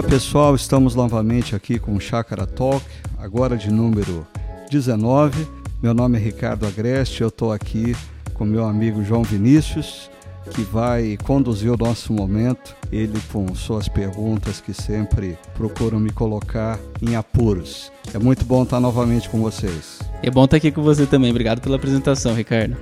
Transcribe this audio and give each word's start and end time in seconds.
Olá 0.00 0.08
pessoal, 0.08 0.54
estamos 0.54 0.94
novamente 0.94 1.54
aqui 1.54 1.78
com 1.78 1.94
o 1.94 2.00
Chácara 2.00 2.46
Talk, 2.46 2.82
agora 3.18 3.54
de 3.54 3.70
número 3.70 4.26
19. 4.70 5.46
Meu 5.82 5.92
nome 5.92 6.16
é 6.16 6.20
Ricardo 6.22 6.66
Agreste, 6.66 7.20
eu 7.20 7.28
estou 7.28 7.52
aqui 7.52 7.94
com 8.32 8.46
meu 8.46 8.64
amigo 8.64 9.04
João 9.04 9.22
Vinícius, 9.22 10.10
que 10.54 10.62
vai 10.62 11.18
conduzir 11.22 11.70
o 11.70 11.76
nosso 11.76 12.14
momento, 12.14 12.74
ele 12.90 13.20
com 13.30 13.54
suas 13.54 13.88
perguntas 13.88 14.58
que 14.58 14.72
sempre 14.72 15.36
procuram 15.52 16.00
me 16.00 16.10
colocar 16.10 16.78
em 17.02 17.14
apuros. 17.14 17.92
É 18.14 18.18
muito 18.18 18.42
bom 18.46 18.62
estar 18.62 18.80
novamente 18.80 19.28
com 19.28 19.38
vocês. 19.42 19.98
É 20.22 20.30
bom 20.30 20.46
estar 20.46 20.56
aqui 20.56 20.72
com 20.72 20.82
você 20.82 21.04
também, 21.04 21.30
obrigado 21.30 21.60
pela 21.60 21.76
apresentação, 21.76 22.32
Ricardo. 22.32 22.74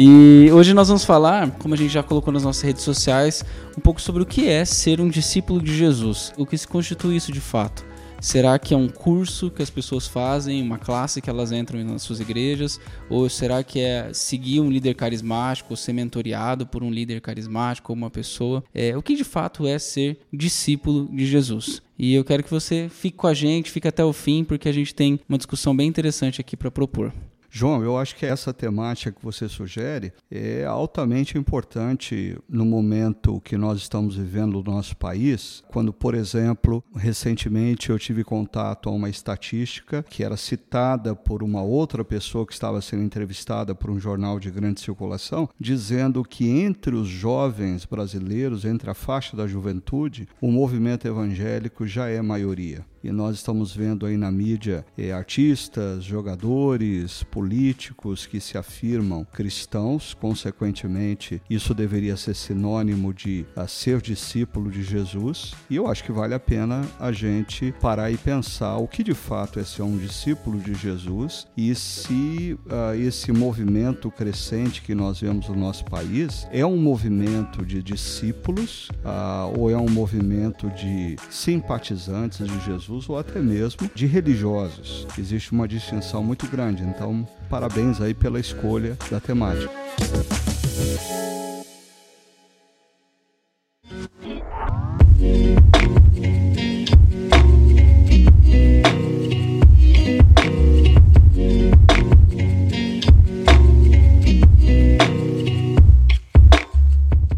E 0.00 0.48
hoje 0.52 0.72
nós 0.74 0.86
vamos 0.86 1.04
falar, 1.04 1.50
como 1.58 1.74
a 1.74 1.76
gente 1.76 1.92
já 1.92 2.04
colocou 2.04 2.32
nas 2.32 2.44
nossas 2.44 2.62
redes 2.62 2.84
sociais, 2.84 3.44
um 3.76 3.80
pouco 3.80 4.00
sobre 4.00 4.22
o 4.22 4.26
que 4.26 4.46
é 4.46 4.64
ser 4.64 5.00
um 5.00 5.08
discípulo 5.08 5.60
de 5.60 5.76
Jesus, 5.76 6.32
o 6.36 6.46
que 6.46 6.56
se 6.56 6.68
constitui 6.68 7.16
isso 7.16 7.32
de 7.32 7.40
fato. 7.40 7.84
Será 8.20 8.56
que 8.60 8.72
é 8.72 8.76
um 8.76 8.86
curso 8.86 9.50
que 9.50 9.60
as 9.60 9.70
pessoas 9.70 10.06
fazem, 10.06 10.62
uma 10.62 10.78
classe 10.78 11.20
que 11.20 11.28
elas 11.28 11.50
entram 11.50 11.82
nas 11.82 12.02
suas 12.02 12.20
igrejas? 12.20 12.78
Ou 13.10 13.28
será 13.28 13.64
que 13.64 13.80
é 13.80 14.12
seguir 14.12 14.60
um 14.60 14.70
líder 14.70 14.94
carismático, 14.94 15.70
ou 15.70 15.76
ser 15.76 15.94
mentoreado 15.94 16.64
por 16.64 16.84
um 16.84 16.92
líder 16.92 17.20
carismático 17.20 17.90
ou 17.90 17.96
uma 17.96 18.08
pessoa? 18.08 18.62
É, 18.72 18.96
o 18.96 19.02
que 19.02 19.16
de 19.16 19.24
fato 19.24 19.66
é 19.66 19.80
ser 19.80 20.20
discípulo 20.32 21.08
de 21.10 21.26
Jesus? 21.26 21.82
E 21.98 22.14
eu 22.14 22.22
quero 22.24 22.44
que 22.44 22.50
você 22.52 22.88
fique 22.88 23.16
com 23.16 23.26
a 23.26 23.34
gente, 23.34 23.68
fique 23.68 23.88
até 23.88 24.04
o 24.04 24.12
fim, 24.12 24.44
porque 24.44 24.68
a 24.68 24.72
gente 24.72 24.94
tem 24.94 25.18
uma 25.28 25.38
discussão 25.38 25.76
bem 25.76 25.88
interessante 25.88 26.40
aqui 26.40 26.56
para 26.56 26.70
propor. 26.70 27.12
João, 27.50 27.82
eu 27.82 27.96
acho 27.96 28.14
que 28.14 28.26
essa 28.26 28.52
temática 28.52 29.10
que 29.10 29.24
você 29.24 29.48
sugere 29.48 30.12
é 30.30 30.64
altamente 30.64 31.38
importante 31.38 32.38
no 32.48 32.64
momento 32.64 33.40
que 33.40 33.56
nós 33.56 33.78
estamos 33.78 34.16
vivendo 34.16 34.62
no 34.62 34.72
nosso 34.72 34.96
país, 34.96 35.62
quando, 35.68 35.92
por 35.92 36.14
exemplo, 36.14 36.84
recentemente 36.94 37.90
eu 37.90 37.98
tive 37.98 38.22
contato 38.22 38.88
a 38.88 38.92
uma 38.92 39.08
estatística 39.08 40.04
que 40.08 40.22
era 40.22 40.36
citada 40.36 41.14
por 41.14 41.42
uma 41.42 41.62
outra 41.62 42.04
pessoa 42.04 42.46
que 42.46 42.52
estava 42.52 42.80
sendo 42.82 43.02
entrevistada 43.02 43.74
por 43.74 43.90
um 43.90 43.98
jornal 43.98 44.38
de 44.38 44.50
grande 44.50 44.80
circulação, 44.80 45.48
dizendo 45.58 46.22
que 46.22 46.48
entre 46.48 46.94
os 46.94 47.08
jovens 47.08 47.84
brasileiros, 47.84 48.64
entre 48.64 48.90
a 48.90 48.94
faixa 48.94 49.36
da 49.36 49.46
juventude, 49.46 50.28
o 50.40 50.50
movimento 50.50 51.08
evangélico 51.08 51.86
já 51.86 52.08
é 52.08 52.20
maioria. 52.20 52.84
E 53.02 53.12
nós 53.12 53.36
estamos 53.36 53.74
vendo 53.74 54.06
aí 54.06 54.16
na 54.16 54.30
mídia 54.30 54.84
eh, 54.96 55.12
artistas, 55.12 56.02
jogadores, 56.02 57.22
políticos 57.24 58.26
que 58.26 58.40
se 58.40 58.58
afirmam 58.58 59.24
cristãos, 59.32 60.14
consequentemente, 60.14 61.40
isso 61.48 61.74
deveria 61.74 62.16
ser 62.16 62.34
sinônimo 62.34 63.14
de 63.14 63.46
uh, 63.56 63.68
ser 63.68 64.00
discípulo 64.00 64.70
de 64.70 64.82
Jesus. 64.82 65.54
E 65.70 65.76
eu 65.76 65.86
acho 65.86 66.02
que 66.02 66.12
vale 66.12 66.34
a 66.34 66.40
pena 66.40 66.86
a 66.98 67.12
gente 67.12 67.72
parar 67.80 68.10
e 68.10 68.16
pensar 68.16 68.76
o 68.78 68.88
que 68.88 69.04
de 69.04 69.14
fato 69.14 69.60
é 69.60 69.64
ser 69.64 69.82
um 69.82 69.96
discípulo 69.96 70.58
de 70.58 70.74
Jesus 70.74 71.46
e 71.56 71.74
se 71.74 72.58
uh, 72.66 72.94
esse 72.94 73.32
movimento 73.32 74.10
crescente 74.10 74.82
que 74.82 74.94
nós 74.94 75.20
vemos 75.20 75.48
no 75.48 75.56
nosso 75.56 75.84
país 75.84 76.46
é 76.50 76.64
um 76.64 76.76
movimento 76.76 77.64
de 77.64 77.82
discípulos 77.82 78.88
uh, 79.04 79.58
ou 79.58 79.70
é 79.70 79.76
um 79.76 79.88
movimento 79.88 80.68
de 80.70 81.16
simpatizantes 81.30 82.46
de 82.46 82.64
Jesus 82.64 82.87
ou 82.88 83.18
até 83.18 83.40
mesmo 83.40 83.90
de 83.94 84.06
religiosos. 84.06 85.06
Existe 85.18 85.52
uma 85.52 85.68
distinção 85.68 86.22
muito 86.24 86.46
grande. 86.46 86.82
Então, 86.82 87.28
parabéns 87.50 88.00
aí 88.00 88.14
pela 88.14 88.40
escolha 88.40 88.96
da 89.10 89.20
temática. 89.20 89.70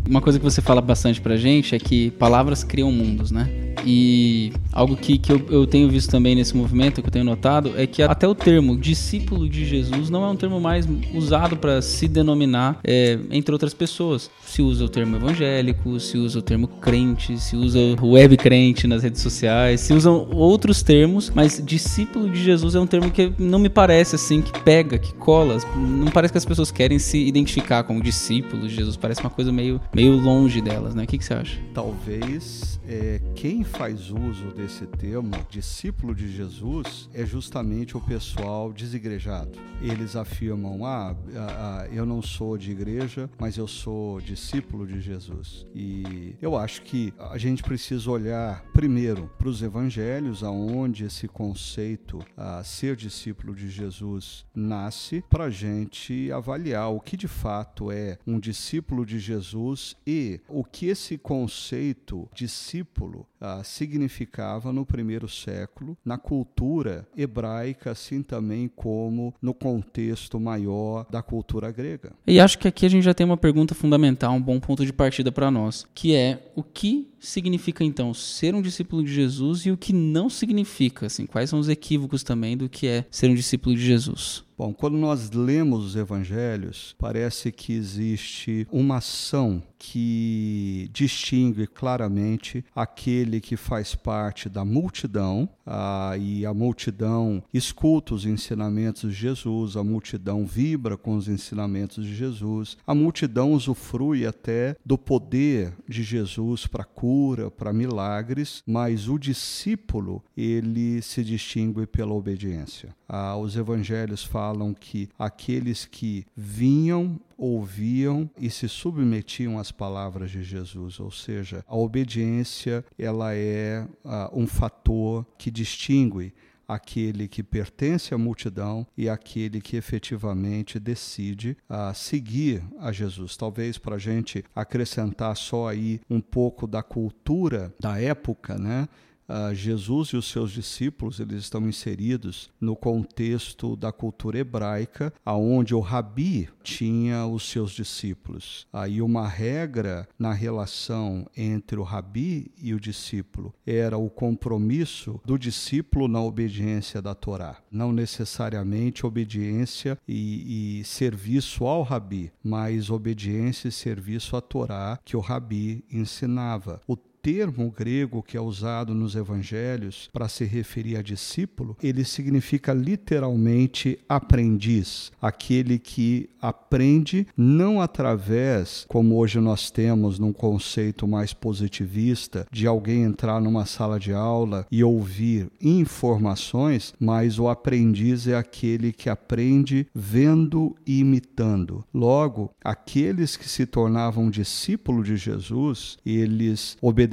Uma 0.07 0.21
coisa 0.21 0.39
que 0.39 0.45
você 0.45 0.61
fala 0.61 0.81
bastante 0.81 1.21
pra 1.21 1.37
gente 1.37 1.75
é 1.75 1.79
que 1.79 2.11
palavras 2.13 2.63
criam 2.63 2.91
mundos, 2.91 3.31
né? 3.31 3.70
E 3.85 4.53
algo 4.73 4.97
que, 4.97 5.19
que 5.19 5.33
eu, 5.33 5.47
eu, 5.51 5.67
tenho 5.67 5.89
visto 5.89 6.11
também 6.11 6.35
nesse 6.35 6.57
movimento, 6.57 7.01
que 7.01 7.09
eu 7.09 7.13
tenho 7.13 7.25
notado, 7.25 7.73
é 7.77 7.87
que 7.87 8.03
até 8.03 8.27
o 8.27 8.35
termo 8.35 8.77
discípulo 8.77 9.49
de 9.49 9.65
Jesus 9.65 10.11
não 10.11 10.25
é 10.25 10.29
um 10.29 10.37
termo 10.37 10.61
mais 10.61 10.87
usado 11.15 11.57
para 11.57 11.83
se 11.83 12.09
denominar 12.09 12.79
é, 12.85 13.19
entre 13.31 13.53
outras 13.53 13.75
pessoas. 13.75 14.31
Se 14.45 14.63
usa 14.63 14.85
o 14.85 14.89
termo 14.89 15.17
evangélico, 15.17 15.99
se 16.01 16.19
usa 16.19 16.39
o 16.39 16.43
termo 16.43 16.69
crente, 16.69 17.39
se 17.39 17.57
usa 17.57 17.79
o 18.01 18.11
web 18.11 18.37
crente 18.37 18.87
nas 18.87 19.03
redes 19.03 19.21
sociais, 19.21 19.81
se 19.81 19.93
usam 19.93 20.29
outros 20.33 20.83
termos, 20.83 21.31
mas 21.35 21.63
discípulo 21.65 22.29
de 22.29 22.43
Jesus 22.43 22.75
é 22.75 22.81
um 22.81 22.87
termo 22.87 23.11
que 23.11 23.33
não 23.39 23.59
me 23.59 23.69
parece 23.69 24.17
assim, 24.17 24.43
que 24.43 24.59
pega, 24.61 24.99
que 24.99 25.15
cola. 25.15 25.59
Não 25.77 26.11
parece 26.11 26.33
que 26.33 26.39
as 26.39 26.45
pessoas 26.45 26.71
querem 26.71 26.99
se 26.99 27.19
identificar 27.19 27.85
como 27.85 28.03
discípulos 28.03 28.69
de 28.69 28.77
Jesus, 28.77 28.97
parece 28.97 29.21
uma 29.21 29.31
coisa 29.31 29.53
meio, 29.53 29.81
meio 29.95 30.17
longe 30.17 30.61
delas, 30.61 30.95
né? 30.95 31.05
O 31.05 31.07
que, 31.07 31.19
que 31.19 31.25
você 31.25 31.35
acha? 31.35 31.59
Talvez 31.73 32.81
é, 32.89 33.21
quem 33.35 33.63
faz 33.71 34.11
uso 34.11 34.53
desse 34.53 34.87
termo, 34.87 35.31
discípulo 35.49 36.15
de 36.15 36.31
Jesus, 36.31 37.09
é 37.15 37.25
justamente 37.25 37.97
o 37.97 38.01
pessoal 38.01 38.73
desigrejado. 38.73 39.59
Eles 39.81 40.17
afirmam: 40.17 40.85
ah, 40.85 41.17
ah, 41.37 41.89
eu 41.91 42.05
não 42.05 42.21
sou 42.21 42.59
de 42.59 42.71
igreja, 42.71 43.31
mas 43.39 43.57
eu 43.57 43.67
sou 43.67 44.21
discípulo 44.21 44.87
de 44.87 45.01
Jesus. 45.01 45.67
E 45.75 46.37
eu 46.41 46.57
acho 46.57 46.83
que 46.83 47.15
a 47.19 47.39
gente 47.39 47.63
precisa 47.63 48.11
olhar 48.11 48.63
primeiro 48.73 49.31
para 49.39 49.49
os 49.49 49.63
evangelhos, 49.63 50.43
aonde 50.43 51.05
esse 51.05 51.27
conceito 51.27 52.19
a 52.37 52.63
ser 52.65 52.97
discípulo 52.97 53.55
de 53.55 53.71
Jesus 53.71 54.45
nasce, 54.55 55.25
para 55.31 55.45
a 55.45 55.51
gente 55.51 56.31
avaliar 56.33 56.91
o 56.91 57.01
que 57.01 57.17
de 57.17 57.29
fato 57.29 57.91
é 57.91 58.19
um 58.27 58.39
discípulo 58.39 59.07
de 59.07 59.19
Jesus 59.19 59.97
e 60.07 60.41
o 60.49 60.65
que 60.65 60.87
esse 60.87 61.17
conceito 61.17 62.29
discípulo 62.35 63.27
ah, 63.41 63.63
significava 63.65 64.73
no 64.73 64.85
primeiro 64.85 65.29
século, 65.29 65.97
na 66.05 66.19
cultura 66.19 67.07
hebraica, 67.17 67.93
assim 67.93 68.23
também 68.23 68.69
como 68.69 69.35
no 69.41 69.55
contexto 69.55 70.39
maior 70.39 71.07
da 71.11 71.23
cultura 71.23 71.71
grega. 71.71 72.13
E 72.27 72.39
acho 72.39 72.59
que 72.59 72.69
aqui 72.69 72.85
a 72.85 72.89
gente 72.89 73.05
já 73.05 73.15
tem 73.15 73.25
uma 73.25 73.37
pergunta 73.37 73.75
fundamental, 73.75 74.35
um 74.35 74.43
bom 74.43 74.61
ponto 74.61 74.85
de 74.85 74.93
partida 74.93 75.33
para 75.33 75.51
nós, 75.51 75.87
que 75.95 76.15
é 76.15 76.51
o 76.55 76.63
que 76.63 77.09
significa 77.19 77.85
então 77.85 78.13
ser 78.15 78.55
um 78.55 78.63
discípulo 78.63 79.05
de 79.05 79.13
Jesus 79.13 79.67
e 79.67 79.71
o 79.71 79.77
que 79.77 79.93
não 79.93 80.29
significa, 80.29 81.07
assim, 81.07 81.27
quais 81.27 81.51
são 81.51 81.59
os 81.59 81.69
equívocos 81.69 82.23
também 82.23 82.57
do 82.57 82.69
que 82.69 82.87
é 82.87 83.05
ser 83.11 83.31
um 83.31 83.35
discípulo 83.35 83.75
de 83.75 83.83
Jesus? 83.83 84.45
Bom, 84.61 84.75
quando 84.75 84.99
nós 84.99 85.31
lemos 85.31 85.87
os 85.87 85.97
evangelhos, 85.97 86.95
parece 86.99 87.51
que 87.51 87.73
existe 87.73 88.69
uma 88.71 88.99
ação 88.99 89.63
que 89.79 90.91
distingue 90.93 91.67
claramente 91.67 92.63
aquele 92.77 93.41
que 93.41 93.57
faz 93.57 93.95
parte 93.95 94.51
da 94.51 94.63
multidão, 94.63 95.49
ah, 95.73 96.17
e 96.19 96.45
a 96.45 96.53
multidão 96.53 97.41
escuta 97.55 98.13
os 98.13 98.27
ensinamentos 98.27 99.13
de 99.13 99.21
Jesus, 99.21 99.77
a 99.77 99.85
multidão 99.85 100.45
vibra 100.45 100.97
com 100.97 101.15
os 101.15 101.29
ensinamentos 101.29 102.05
de 102.05 102.13
Jesus, 102.13 102.77
a 102.85 102.93
multidão 102.93 103.53
usufrui 103.53 104.27
até 104.27 104.75
do 104.85 104.99
poder 104.99 105.73
de 105.89 106.03
Jesus 106.03 106.67
para 106.67 106.83
cura, 106.83 107.53
para 107.53 107.73
milagres, 107.73 108.65
mas 108.67 109.09
o 109.09 109.17
discípulo, 109.17 110.25
ele 110.37 111.01
se 111.03 111.23
distingue 111.23 111.87
pela 111.87 112.15
obediência. 112.15 112.89
Ah, 113.09 113.37
os 113.37 113.57
evangelhos 113.57 114.25
falam 114.25 114.75
que 114.75 115.09
aqueles 115.17 115.85
que 115.85 116.27
vinham 116.37 117.21
ouviam 117.41 118.29
e 118.39 118.51
se 118.51 118.69
submetiam 118.69 119.59
às 119.59 119.73
palavras 119.73 120.31
de 120.31 120.43
Jesus, 120.43 121.01
ou 121.01 121.11
seja, 121.11 121.65
a 121.67 121.75
obediência 121.75 122.85
ela 122.99 123.35
é 123.35 123.89
uh, 124.05 124.39
um 124.39 124.47
fator 124.47 125.25
que 125.39 125.51
distingue 125.51 126.35
aquele 126.69 127.27
que 127.27 127.43
pertence 127.43 128.15
à 128.15 128.19
multidão 128.19 128.87
e 128.97 129.09
aquele 129.09 129.61
que 129.61 129.77
efetivamente 129.77 130.79
decide 130.79 131.57
uh, 131.69 131.95
seguir 131.95 132.63
a 132.79 132.93
Jesus. 132.93 133.37
Talvez 133.37 133.77
para 133.77 133.97
a 133.97 133.99
gente 133.99 134.45
acrescentar 134.55 135.37
só 135.37 135.69
aí 135.69 136.01
um 136.09 136.21
pouco 136.21 136.67
da 136.67 136.83
cultura 136.83 137.75
da 137.81 138.01
época, 138.01 138.57
né? 138.57 138.87
Uh, 139.31 139.55
Jesus 139.55 140.09
e 140.09 140.17
os 140.17 140.29
seus 140.29 140.51
discípulos 140.51 141.21
eles 141.21 141.45
estão 141.45 141.69
inseridos 141.69 142.51
no 142.61 142.75
contexto 142.75 143.77
da 143.77 143.93
cultura 143.93 144.39
hebraica, 144.39 145.13
aonde 145.25 145.73
o 145.73 145.79
rabi 145.79 146.49
tinha 146.65 147.25
os 147.27 147.49
seus 147.49 147.71
discípulos. 147.71 148.67
Aí 148.73 149.01
uma 149.01 149.29
regra 149.29 150.09
na 150.19 150.33
relação 150.33 151.27
entre 151.37 151.79
o 151.79 151.85
rabi 151.85 152.51
e 152.61 152.75
o 152.75 152.81
discípulo 152.81 153.55
era 153.65 153.97
o 153.97 154.11
compromisso 154.11 155.21
do 155.25 155.39
discípulo 155.39 156.09
na 156.09 156.21
obediência 156.21 157.01
da 157.01 157.15
Torá, 157.15 157.59
não 157.71 157.93
necessariamente 157.93 159.07
obediência 159.07 159.97
e, 160.09 160.81
e 160.81 160.85
serviço 160.85 161.67
ao 161.67 161.83
rabi, 161.83 162.33
mas 162.43 162.91
obediência 162.91 163.69
e 163.69 163.73
serviço 163.73 164.37
à 164.37 164.41
Torá 164.41 164.99
que 165.05 165.17
o 165.17 165.21
rabi 165.21 165.85
ensinava. 165.89 166.81
O 166.89 166.97
termo 167.23 167.71
grego 167.71 168.23
que 168.23 168.37
é 168.37 168.41
usado 168.41 168.95
nos 168.95 169.15
evangelhos 169.15 170.09
para 170.13 170.29
se 170.29 170.45
referir 170.45 170.97
a 170.97 171.03
discípulo, 171.03 171.77
ele 171.83 172.05
significa 172.05 172.73
literalmente 172.73 173.99
aprendiz, 174.09 175.13
aquele 175.21 175.79
que 175.79 176.31
aprende 176.41 177.27
não 177.37 177.81
através, 177.81 178.85
como 178.89 179.17
hoje 179.17 179.39
nós 179.39 179.71
temos 179.71 180.19
num 180.19 180.33
conceito 180.33 181.07
mais 181.07 181.33
positivista, 181.33 182.47
de 182.51 182.67
alguém 182.67 183.03
entrar 183.03 183.41
numa 183.41 183.67
sala 183.67 183.99
de 184.01 184.13
aula 184.13 184.67
e 184.71 184.83
ouvir 184.83 185.51
informações, 185.61 186.95
mas 186.99 187.39
o 187.39 187.49
aprendiz 187.49 188.27
é 188.27 188.35
aquele 188.35 188.93
que 188.93 189.11
aprende 189.11 189.87
vendo 189.95 190.75
e 190.87 191.01
imitando. 191.01 191.85
Logo, 191.93 192.51
aqueles 192.65 193.37
que 193.37 193.49
se 193.49 193.67
tornavam 193.67 194.31
discípulos 194.31 195.07
de 195.07 195.17
Jesus, 195.17 195.99
eles 196.05 196.77
obedeciam 196.81 197.10